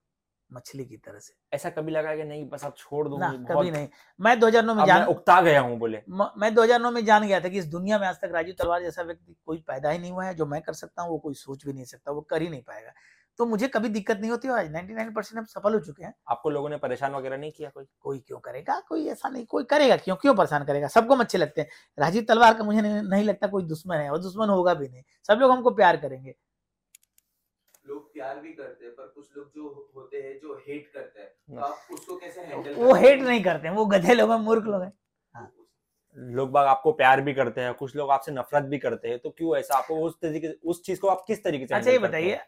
[0.52, 3.38] मछली की तरह से। ऐसा कभी लगा कि नहीं बस अब छोड़ दूँ ना ये
[3.38, 3.88] कभी नहीं।
[4.20, 7.48] मैं 2009 में जान उगता गया हूँ बोले। म- मैं 2009 में जान गया था
[7.48, 10.24] कि इस दुनिया में आज तक राजीव तलवार जैसा व्यक्ति कोई पैदा ही नहीं हुआ
[10.24, 12.48] है जो मैं कर सकता हूँ वो कोई सोच भी नहीं सकता वो कर ही
[12.48, 12.92] नहीं पाएगा।
[13.38, 16.14] तो मुझे कभी दिक्कत नहीं होती और आज 99 परसेंट हम सफल हो चुके हैं।
[16.29, 17.85] आपको लोगों ने परेशान वगैरह नहीं किया कोई?
[18.01, 18.79] कोई क्यों करेगा?
[18.81, 20.16] कोई ऐसा नहीं कोई करेगा क्यों?
[20.16, 20.88] क्यों परेशान करेगा?
[20.88, 21.68] सबको हम अच्छे लगते हैं।
[21.99, 25.03] राजीव तलवार का मुझे नहीं, नहीं लगता कोई दुश्मन है और दुश्मन होगा भी नहीं।
[25.27, 26.35] सब लोग हमको प्यार करेंगे।
[27.87, 31.29] लोग प्यार भी करते हैं पर कुछ लोग जो होते हैं जो हेट करते हैं
[31.29, 34.38] तो हाँ। आप उसको कैसे हैंडल वो हेट नहीं करते हैं वो गधे लोग हैं
[34.40, 34.92] मूर्ख लोग हैं।
[36.16, 39.31] लोग बाग आपको प्यार भी करते हैं कुछ लोग आपसे नफरत भी करते हैं तो
[39.31, 39.77] क्यों ऐसा?
[39.77, 42.03] आपको उस तरीके उस चीज़ को आप किस तरीके से अच्छा ये हो?
[42.03, 42.38] बताइए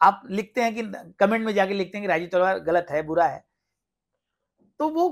[0.00, 0.82] आप लिखते हैं कि
[1.20, 3.44] कमेंट में जाके लिखते हैं कि राजीव तलवार गलत है बुरा है।
[4.80, 5.08] तो वो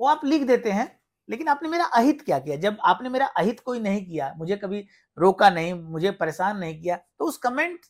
[0.00, 0.88] वो आप लिख देते हैं
[1.28, 2.56] लेकिन आपने मेरा अहित क्या किया?
[2.56, 4.86] जब आपने मेरा अहित कोई नहीं किया मुझे कभी
[5.18, 7.80] रोका नहीं मुझे परेशान नहीं किया तो उस कमेंट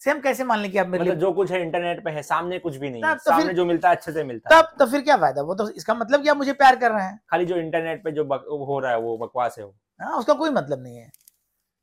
[0.00, 2.10] से हम कैसे मान लें कि आप मेरे मतलब लिए जो कुछ है इंटरनेट पे
[2.10, 4.62] है सामने कुछ भी नहीं है तो सामने जो मिलता है अच्छे से मिलता है।
[4.62, 5.42] तब तो फिर क्या फ़ायदा?
[5.42, 8.24] वो तो इसका मतलब क्या मुझे प्यार कर रहे हैं। खाली जो इंटरनेट पे जो
[8.24, 11.10] बक, हो रहा है वो बकवास है वो। हाँ उसका कोई मतलब नहीं है।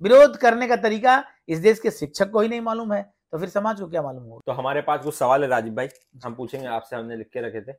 [0.02, 3.50] विरोध करने का तरीका इस देश के शिक्षक को ही नहीं मालूम है। तो फिर
[3.50, 4.42] समाज को क्या मालूम होगा?
[4.46, 5.88] तो हमारे पास कुछ सवाल है राजीव भाई
[6.26, 7.76] हम पूछेंगे आपसे हमने लिख के रखे थे।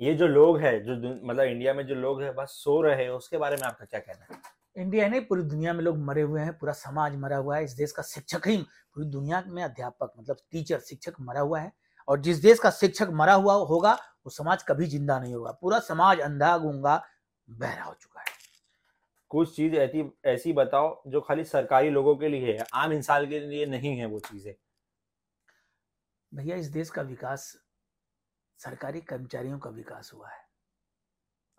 [0.00, 3.10] ये जो लोग है जो मतलब इंडिया में जो लोग है बस सो रहे हैं
[3.10, 4.40] उसके बारे में आपका क्या कहना है?
[4.76, 7.72] इंडिया नहीं पूरी दुनिया में लोग मरे हुए हैं पूरा समाज मरा हुआ है इस
[7.72, 11.72] देश का शिक्षक ही पूरी दुनिया में अध्यापक मतलब टीचर शिक्षक मरा हुआ है।
[12.08, 15.78] और जिस देश का शिक्षक मरा हुआ होगा वो समाज कभी ज़िंदा नहीं होगा पूरा
[15.80, 17.02] समाज अंधा गूँगा
[17.48, 18.26] बहरा हो चुका है।
[19.30, 23.40] कुछ चीज़ ऐसी ऐसी बताओ जो खाली सरकारी लोगों के लिए है आम इंसान के
[23.40, 24.54] लिए नहीं है वो चीज़ें।
[26.34, 27.56] भैया इस देश का विकास
[28.58, 30.48] सरकारी कर्मचारियों का विकास हुआ है।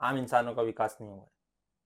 [0.02, 1.32] आम इंसानों का विकास नहीं हुआ है।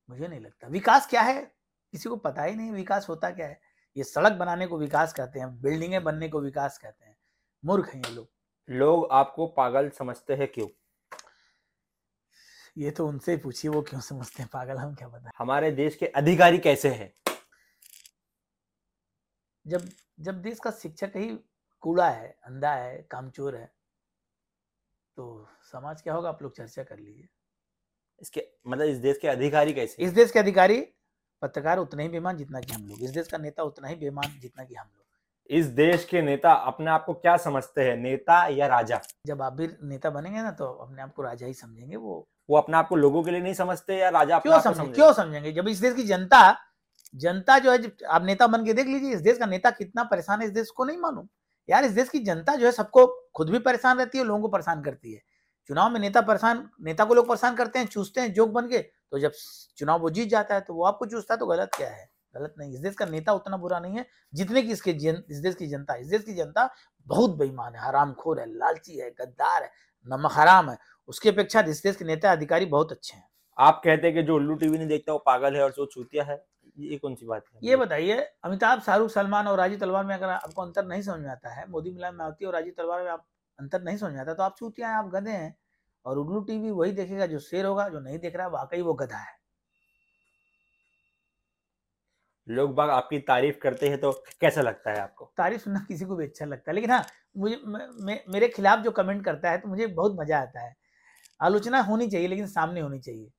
[0.09, 1.55] मुझे नहीं लगता। विकास क्या है?
[1.91, 3.61] किसी को पता ही नहीं विकास होता क्या है।
[3.97, 7.17] ये सड़क बनाने को विकास कहते हैं बिल्डिंगें बनने को विकास कहते हैं।
[7.65, 8.29] मूर्ख हैं ये लोग।
[8.69, 10.67] लोग आपको पागल समझते हैं क्यों?
[12.77, 14.49] ये तो उनसे पूछिए वो क्यों समझते हैं?
[14.53, 17.33] पागल हम क्या पता हमारे देश के अधिकारी कैसे हैं?
[19.67, 21.52] जब जब देश का शिक्षक ही
[21.83, 23.71] कूड़ा है अंधा है कामचोर है
[25.17, 26.29] तो समाज क्या होगा?
[26.29, 27.27] आप लोग चर्चा कर लीजिए।
[28.21, 30.79] इसके मतलब इस देश के अधिकारी कैसे इस देश के अधिकारी
[31.41, 34.39] पत्रकार उतने ही बेमान जितना कि हम लोग। इस देश का नेता उतना ही बेमान
[34.41, 35.01] जितना कि हम लोग।
[35.49, 37.95] इस देश के नेता अपने आप को क्या समझते हैं?
[37.97, 38.99] नेता या राजा?
[39.27, 42.57] जब आप भी नेता बनेंगे ना तो अपने आप को राजा ही समझेंगे वो। वो
[42.57, 44.91] अपने आप को लोगों के लिए नहीं समझते या राजा क्यों समझे?
[44.91, 45.51] क्यों समझेंगे?
[45.51, 46.57] जब इस देश की जनता
[47.13, 50.41] जनता जो है आप नेता बन के देख लीजिए इस देश का नेता कितना परेशान
[50.41, 51.27] है इस देश को नहीं मालूम।
[51.69, 54.47] यार इस देश की जनता जो है सबको खुद भी परेशान रहती है लोगों को
[54.47, 55.21] परेशान करती है।
[55.69, 58.79] चुनाव में नेता परेशान नेता को लोग परेशान करते हैं चूसते हैं जोक बन के
[58.79, 59.31] तो जब
[59.77, 62.09] चुनाव वो जीत जाता है तो वो आपको चूसता है तो गलत क्या है?
[62.35, 65.37] गलत नहीं इस देश का नेता उतना बुरा नहीं है जितने की इसके जन, इस
[65.37, 66.69] देश की जनता इस देश की जनता
[67.07, 69.69] बहुत बेईमान है हरामखोर है लालची है गद्दार है
[70.07, 70.77] नमक हराम है।
[71.09, 74.35] उसकी अपेक्षा इस देश के नेता अधिकारी बहुत अच्छे हैं। आप कहते हैं कि जो
[74.35, 76.43] उल्लू टीवी नहीं देखता वो पागल है और जो चूतिया है?
[76.77, 77.61] ये कौन सी बात है?
[77.63, 81.29] ये बताइए अमिताभ शाहरुख सलमान और राजीव तलवार में अगर आपको अंतर नहीं समझ में
[81.29, 83.25] आता है मोदी मिलान मायावती और राजीव तलवार में आप
[83.59, 85.55] अंतर नहीं समझ में आता तो आप चूतिया हैं आप गधे हैं
[86.05, 88.93] और उल्लू टीवी वही देखेगा जो शेर होगा जो नहीं देख रहा है वाकई वो
[88.95, 89.37] गधा है।
[92.47, 95.25] लोग बाग आपकी तारीफ़ करते हैं तो कैसा लगता है आपको?
[95.37, 97.05] तारीफ़ सुनना किसी को भी अच्छा लगता है लेकिन हाँ
[97.37, 100.75] मुझे मे, मेरे खिलाफ जो कमेंट करता है तो मुझे बहुत मज़ा आता है।
[101.39, 103.31] आलोचना होनी चाहिए लेकिन सामने होनी चाहिए।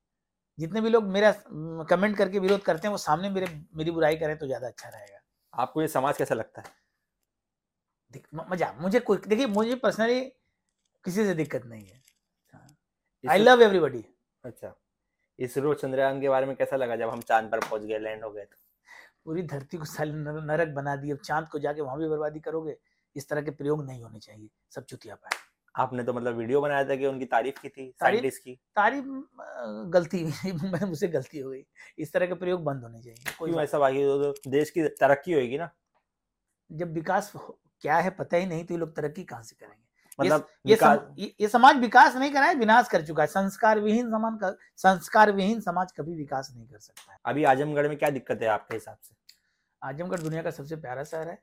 [0.59, 1.33] जितने भी लोग मेरा
[1.91, 5.21] कमेंट करके विरोध करते हैं वो सामने मेरे मेरी बुराई करें तो ज़्यादा अच्छा रहेगा।
[5.55, 6.85] आपको ये समाज कैसा लगता है?
[8.51, 10.21] मज़ा मुझे कोई देखिए मुझे पर्सनली
[11.05, 12.03] किसी से दिक्कत नहीं है।
[13.25, 14.05] आई लव एवरीबडी
[14.45, 14.75] अच्छा।
[15.39, 18.31] इसरो चंद्रयान के बारे में कैसा लगा जब हम चाँद पर पहुँच गए लैंड हो
[18.31, 18.57] गए तो?
[19.25, 22.41] पूरी धरती को साले नर- नरक बना दी अब चाँद को जाके वहाँ भी बर्बादी
[22.41, 22.77] करोगे
[23.17, 26.85] इस तरह के प्रयोग नहीं होने चाहिए। सब चुतियापा है आपने तो मतलब वीडियो बनाया
[26.85, 27.95] था कि उनकी तारीफ़ की थी तारीफ़?
[27.95, 29.05] साइंटिस्ट की। तारीफ़
[29.89, 31.67] गलती मैं मुझसे गलती हो गई।
[31.99, 35.33] इस तरह के प्रयोग बंद होने चाहिए कोई ऐसा बाकी तो तो देश की तरक्की
[35.33, 35.71] होगी ना?
[36.73, 37.33] जब विकास
[37.81, 39.85] क्या है पता ही नहीं तो ये लोग तरक्की कहाँ से करेंगे?
[40.21, 43.81] मतलब ये सम, ये, ये समाज विकास नहीं कर है विनाश कर चुका है। संस्कार
[43.81, 47.99] विहीन समान का संस्कार विहीन समाज कभी विकास नहीं कर सकता है। अभी आजमगढ़ में
[47.99, 49.15] क्या दिक्कत है आपके हिसाब से?
[49.83, 51.43] आजमगढ़ दुनिया का सबसे प्यारा शहर है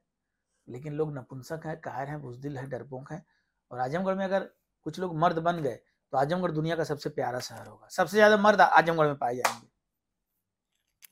[0.69, 3.25] लेकिन लोग नपुंसक है कायर है बुजदिल है डरपोक हैं।
[3.71, 4.49] और आजमगढ़ में अगर
[4.85, 5.75] कुछ लोग मर्द बन गए
[6.13, 9.67] तो आजमगढ़ दुनिया का सबसे प्यारा शहर होगा। सबसे ज़्यादा मर्द आजमगढ़ में पाए जाएँगे।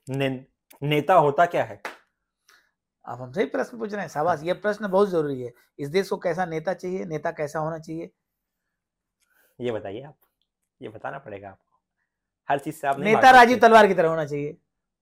[0.10, 0.30] ने,
[0.82, 1.82] नेता होता क्या है?
[3.06, 6.10] आप हमसे ही प्रश्न पूछ रहे हैं शाबाश ये प्रश्न बहुत ज़रूरी है। इस देश
[6.10, 8.10] को कैसा नेता चाहिए नेता कैसा होना चाहिए?
[9.60, 10.16] ये बताइए आप
[10.82, 11.78] ये बताना पड़ेगा आपको।
[12.50, 14.58] हर चीज़ से आप नेता राजीव तलवार की तरह होना चाहिए।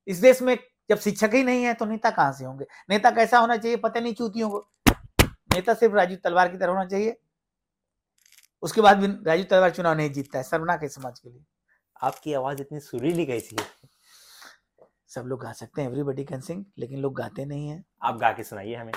[0.07, 0.57] इस देश में
[0.89, 2.65] जब शिक्षक ही नहीं है तो नेता कहाँ से होंगे?
[2.89, 4.67] नेता कैसा होना चाहिए पता नहीं चूतियों को।
[5.53, 7.17] नेता सिर्फ़ राजीव तलवार की तरह होना चाहिए।
[8.61, 11.45] उसके बाद भी राजीव तलवार चुनाव नहीं जीतता है शर्मनाक है समाज के लिए।
[12.03, 13.67] आपकी आवाज़ इतनी सुरीली कैसी है?
[15.07, 18.31] सब लोग गा सकते हैं एवरीबडी कैन सिंग लेकिन लोग गाते नहीं है। आप गा
[18.31, 18.93] के सुनाइए हमें।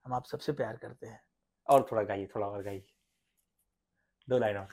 [0.04, 1.20] हम आप सबसे प्यार करते हैं।
[1.68, 2.86] और थोड़ा गाइए थोड़ा और गाइए।
[4.28, 4.68] दो लाइन और।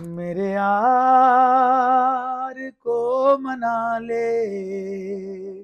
[0.00, 5.62] मेरे यार को मना ले।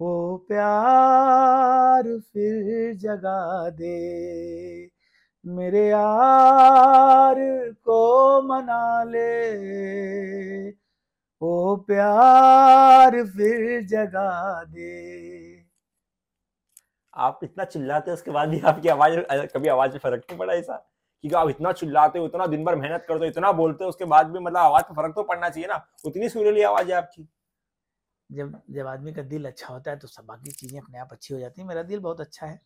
[0.00, 4.90] वो प्यार फिर जगा दे।
[5.46, 9.50] मेरे यार को मना ले।
[11.42, 15.64] वो प्यार फिर जगा दे।
[17.14, 20.90] आप इतना चिल्लाते उसके बाद भी आपकी आवाज़, कभी आवाज़ में फ़र्क नहीं पड़ा ऐसा।
[21.24, 24.04] क्योंकि आप इतना चिल्लाते हो इतना दिन भर मेहनत करते हो इतना बोलते हो उसके
[24.04, 27.26] बाद भी मतलब आवाज़ में फ़र्क तो पड़ना चाहिए ना। उतनी सुरीली आवाज़ है आपकी।
[28.30, 31.34] जब जब आदमी का दिल अच्छा होता है तो सब बाकी चीज़ें अपने आप अच्छी
[31.34, 32.60] हो जाती हैं। मेरा दिल बहुत अच्छा है।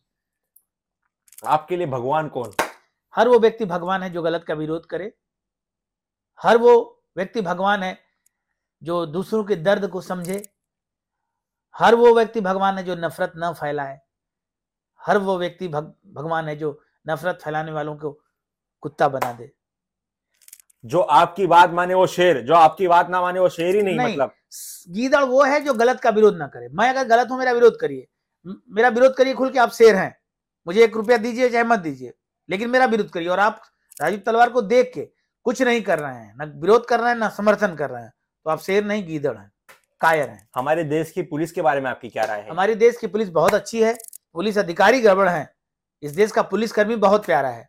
[1.45, 2.51] आपके लिए भगवान कौन?
[3.15, 5.11] हर वो व्यक्ति भगवान है जो गलत का विरोध करे।
[6.39, 7.97] हर वो व्यक्ति भगवान है
[8.81, 10.41] जो दूसरों के दर्द को समझे।
[11.75, 13.99] हर वो व्यक्ति भगवान है जो नफरत न फैलाए।
[15.01, 18.19] हर वो व्यक्ति भग, भगवान है जो नफरत फैलाने वालों को
[18.83, 19.51] कुत्ता बना दे।
[20.83, 23.95] जो आपकी बात माने वो शेर जो आपकी बात ना माने वो शेर ही नहीं,
[23.95, 24.31] नहीं। मतलब।
[24.89, 27.79] गीदड़ वो है जो गलत का विरोध ना करे। मैं अगर गलत हूँ मेरा विरोध
[27.79, 28.07] करिए।
[28.45, 30.15] मेरा विरोध करिए खुल के आप शेर हैं।
[30.67, 32.13] मुझे एक रुपया दीजिए चाहे मत दीजिए।
[32.49, 33.61] लेकिन मेरा विरोध करिए और आप
[34.01, 35.07] राजीव तलवार को देख के
[35.45, 38.11] कुछ नहीं कर रहे हैं ना विरोध कर रहे हैं ना समर्थन कर रहे हैं
[38.45, 39.51] तो आप शेर नहीं गीदड़ हैं
[40.01, 42.49] कायर हैं। हमारे देश की पुलिस के बारे में आपकी क्या राय है?
[42.49, 43.93] हमारे देश की पुलिस बहुत अच्छी है
[44.33, 45.51] पुलिस अधिकारी गड़बड़ है।
[46.03, 47.67] इस देश का पुलिस कर्मी बहुत प्यारा है।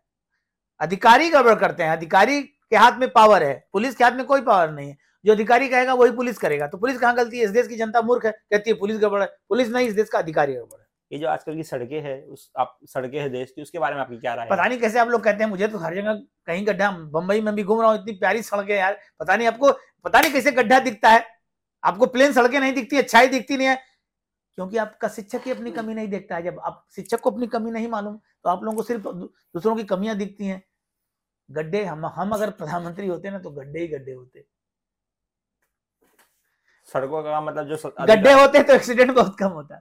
[0.81, 4.41] अधिकारी गड़बड़ करते हैं अधिकारी के हाथ में पावर है पुलिस के हाथ में कोई
[4.43, 7.45] पावर नहीं है। जो अधिकारी कहेगा वही पुलिस करेगा। तो पुलिस कहाँ गलती है?
[7.45, 10.09] इस देश की जनता मूर्ख है कहती है पुलिस गड़बड़ है। पुलिस नहीं इस देश
[10.09, 13.51] का अधिकारी गड़बड़ है। ये जो आजकल की सड़कें हैं उस आप सड़कें हैं देश
[13.51, 15.69] की उसके बारे में आपकी क्या राय पता नहीं कैसे आप लोग कहते हैं मुझे
[15.69, 16.15] तो हर जगह
[16.47, 19.73] कहीं गड्ढा बंबई में भी घूम रहा हूँ इतनी प्यारी सड़कें यार। पता नहीं आपको
[20.05, 21.25] पता नहीं कैसे गड्ढा दिखता है।
[21.83, 23.77] आपको प्लेन सड़कें नहीं दिखती अच्छाई दिखती नहीं है।
[24.59, 27.71] क्योंकि आपका शिक्षक ही अपनी कमी नहीं देखता है। जब आप शिक्षक को अपनी कमी
[27.71, 30.63] नहीं मालूम तो आप लोगों को सिर्फ़ दूसरों की कमियाँ दिखती हैं।
[31.51, 34.45] गड्ढे हम हम अगर प्रधानमंत्री होते ना तो गड्ढे ही गड्ढे होते।
[36.89, 39.81] सड़कों का मतलब जो गड्ढे होते तो एक्सीडेंट बहुत कम होता।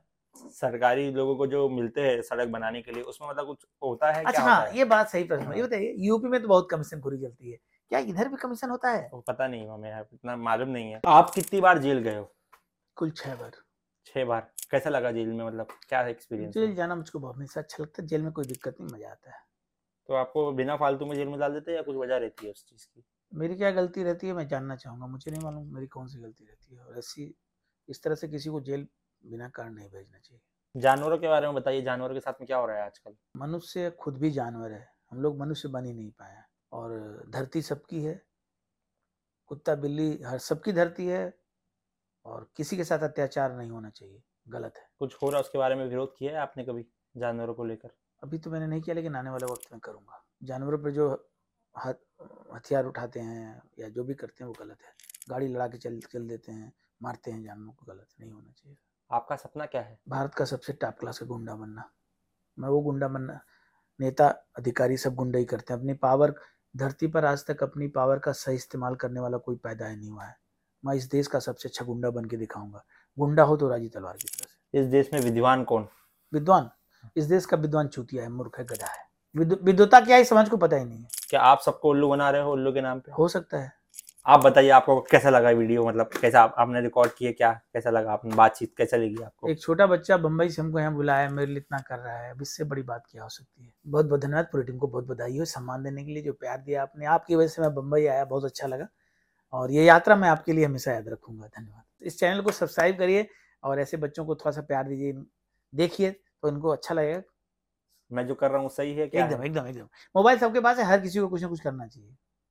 [0.54, 4.24] सरकारी लोगों को जो मिलते हैं सड़क बनाने के लिए उसमें मतलब कुछ होता है
[4.26, 6.48] अच्छा क्या हाँ होता है ये बात सही प्रश्न ये हाँ। बताइए यूपी में तो
[6.48, 7.58] बहुत कमीशन खोरी चलती है।
[7.92, 9.10] क्या इधर भी कमीशन होता है?
[9.14, 12.32] वो पता नहीं हमें इतना मालूम नहीं है। आप कितनी बार जेल गए हो?
[12.98, 13.52] कुल छह बार।
[14.08, 17.84] छह बार। कैसा लगा जेल में मतलब क्या एक्सपीरियंस जेल जाना मुझको बहुत हमेशा अच्छा
[17.84, 19.48] लगता है जेल में कोई दिक्कत नहीं मज़ा आता है।
[20.10, 22.52] तो आपको बिना फालतू में जेल में डाल देते हैं या कुछ वजह रहती है
[22.52, 23.04] उस चीज़ की?
[23.34, 26.46] मेरी क्या गलती रहती है मैं जानना चाहूँगा। मुझे नहीं मालूम मेरी कौन सी गलती
[26.46, 27.36] रहती है। और ऐसी
[27.90, 28.88] इस तरह से किसी को जेल
[29.26, 30.42] बिना कारण नहीं भेजना चाहिए।
[30.82, 33.16] जानवरों के बारे में बताइए जानवरों के साथ में क्या हो रहा है आजकल?
[33.38, 38.04] मनुष्य खुद भी जानवर है। हम लोग मनुष्य बन ही नहीं पाए और धरती सबकी
[38.04, 38.26] है।
[39.48, 41.40] कुत्ता बिल्ली हर सबकी धरती है।
[42.26, 45.58] और किसी के साथ अत्याचार नहीं होना चाहिए। गलत है। कुछ हो रहा है उसके
[45.58, 46.86] बारे में विरोध किया है आपने कभी
[47.18, 47.90] जानवरों को लेकर?
[48.24, 51.10] अभी तो मैंने नहीं किया लेकिन आने वाले वक्त में करूँगा। जानवरों पर जो
[52.56, 54.94] हथियार उठाते हैं या जो भी करते हैं वो गलत है।
[55.30, 58.78] गाड़ी लड़ा के चल चल देते हैं मारते हैं जानवरों को गलत नहीं होना चाहिए।
[59.12, 59.98] आपका सपना क्या है?
[60.10, 61.90] भारत का सबसे टॉप क्लास का गुंडा बनना।
[62.58, 63.40] मैं वो गुंडा बनना
[64.00, 66.34] नेता अधिकारी सब गुंडा ही करते हैं। अपनी पावर
[66.76, 70.10] धरती पर आज तक अपनी पावर का सही इस्तेमाल करने वाला कोई पैदा ही नहीं
[70.10, 70.36] हुआ है।
[70.84, 72.84] मैं इस देश का सबसे अच्छा गुंडा बन के दिखाऊँगा।
[73.18, 75.88] गुंडा हो तो राज़ी तलवार की तरह से। इस देश में विद्वान कौन?
[76.34, 76.70] विद्वान?
[77.16, 80.58] इस देश का विद्वान चूतिया है मूर्ख है गधा है। विद्वता क्या है समाज को
[80.58, 83.12] पता ही नहीं है। क्या आप सबको उल्लू बना रहे हो उल्लू के नाम पे?
[83.12, 83.72] हो सकता है।
[84.26, 85.86] आप बताइए आपको कैसा लगा वीडियो?
[85.86, 88.36] मतलब कैसा आप, आपने रिकॉर्ड किए क्या कैसा लगा आपने?
[88.36, 89.50] बातचीत कैसा लगी आपको?
[89.50, 92.42] एक छोटा बच्चा बम्बई से हमको यहाँ बुलाया मेरे लिए इतना कर रहा है। अब
[92.42, 93.72] इससे बड़ी बात क्या हो सकती है?
[93.88, 96.58] बहुत बहुत धन्यवाद पूरी टीम को बहुत बधाई हो सम्मान देने के लिए जो प्यार
[96.58, 98.88] दिया आपने। आपकी वजह से मैं बम्बई आया बहुत अच्छा लगा।
[99.54, 103.28] और ये यात्रा मैं आपके लिए हमेशा याद रखूँगा। धन्यवाद। इस चैनल को सब्सक्राइब करिए
[103.64, 105.14] और ऐसे बच्चों को थोड़ा सा प्यार दीजिए
[105.74, 107.22] देखिए। तो इनको अच्छा लगेगा।
[108.12, 110.84] मैं जो कर रहा हूँ सही है क्या एकदम एकदम एकदम। मोबाइल सबके पास है
[110.84, 112.16] हर किसी को कुछ ना कुछ करना चाहिए।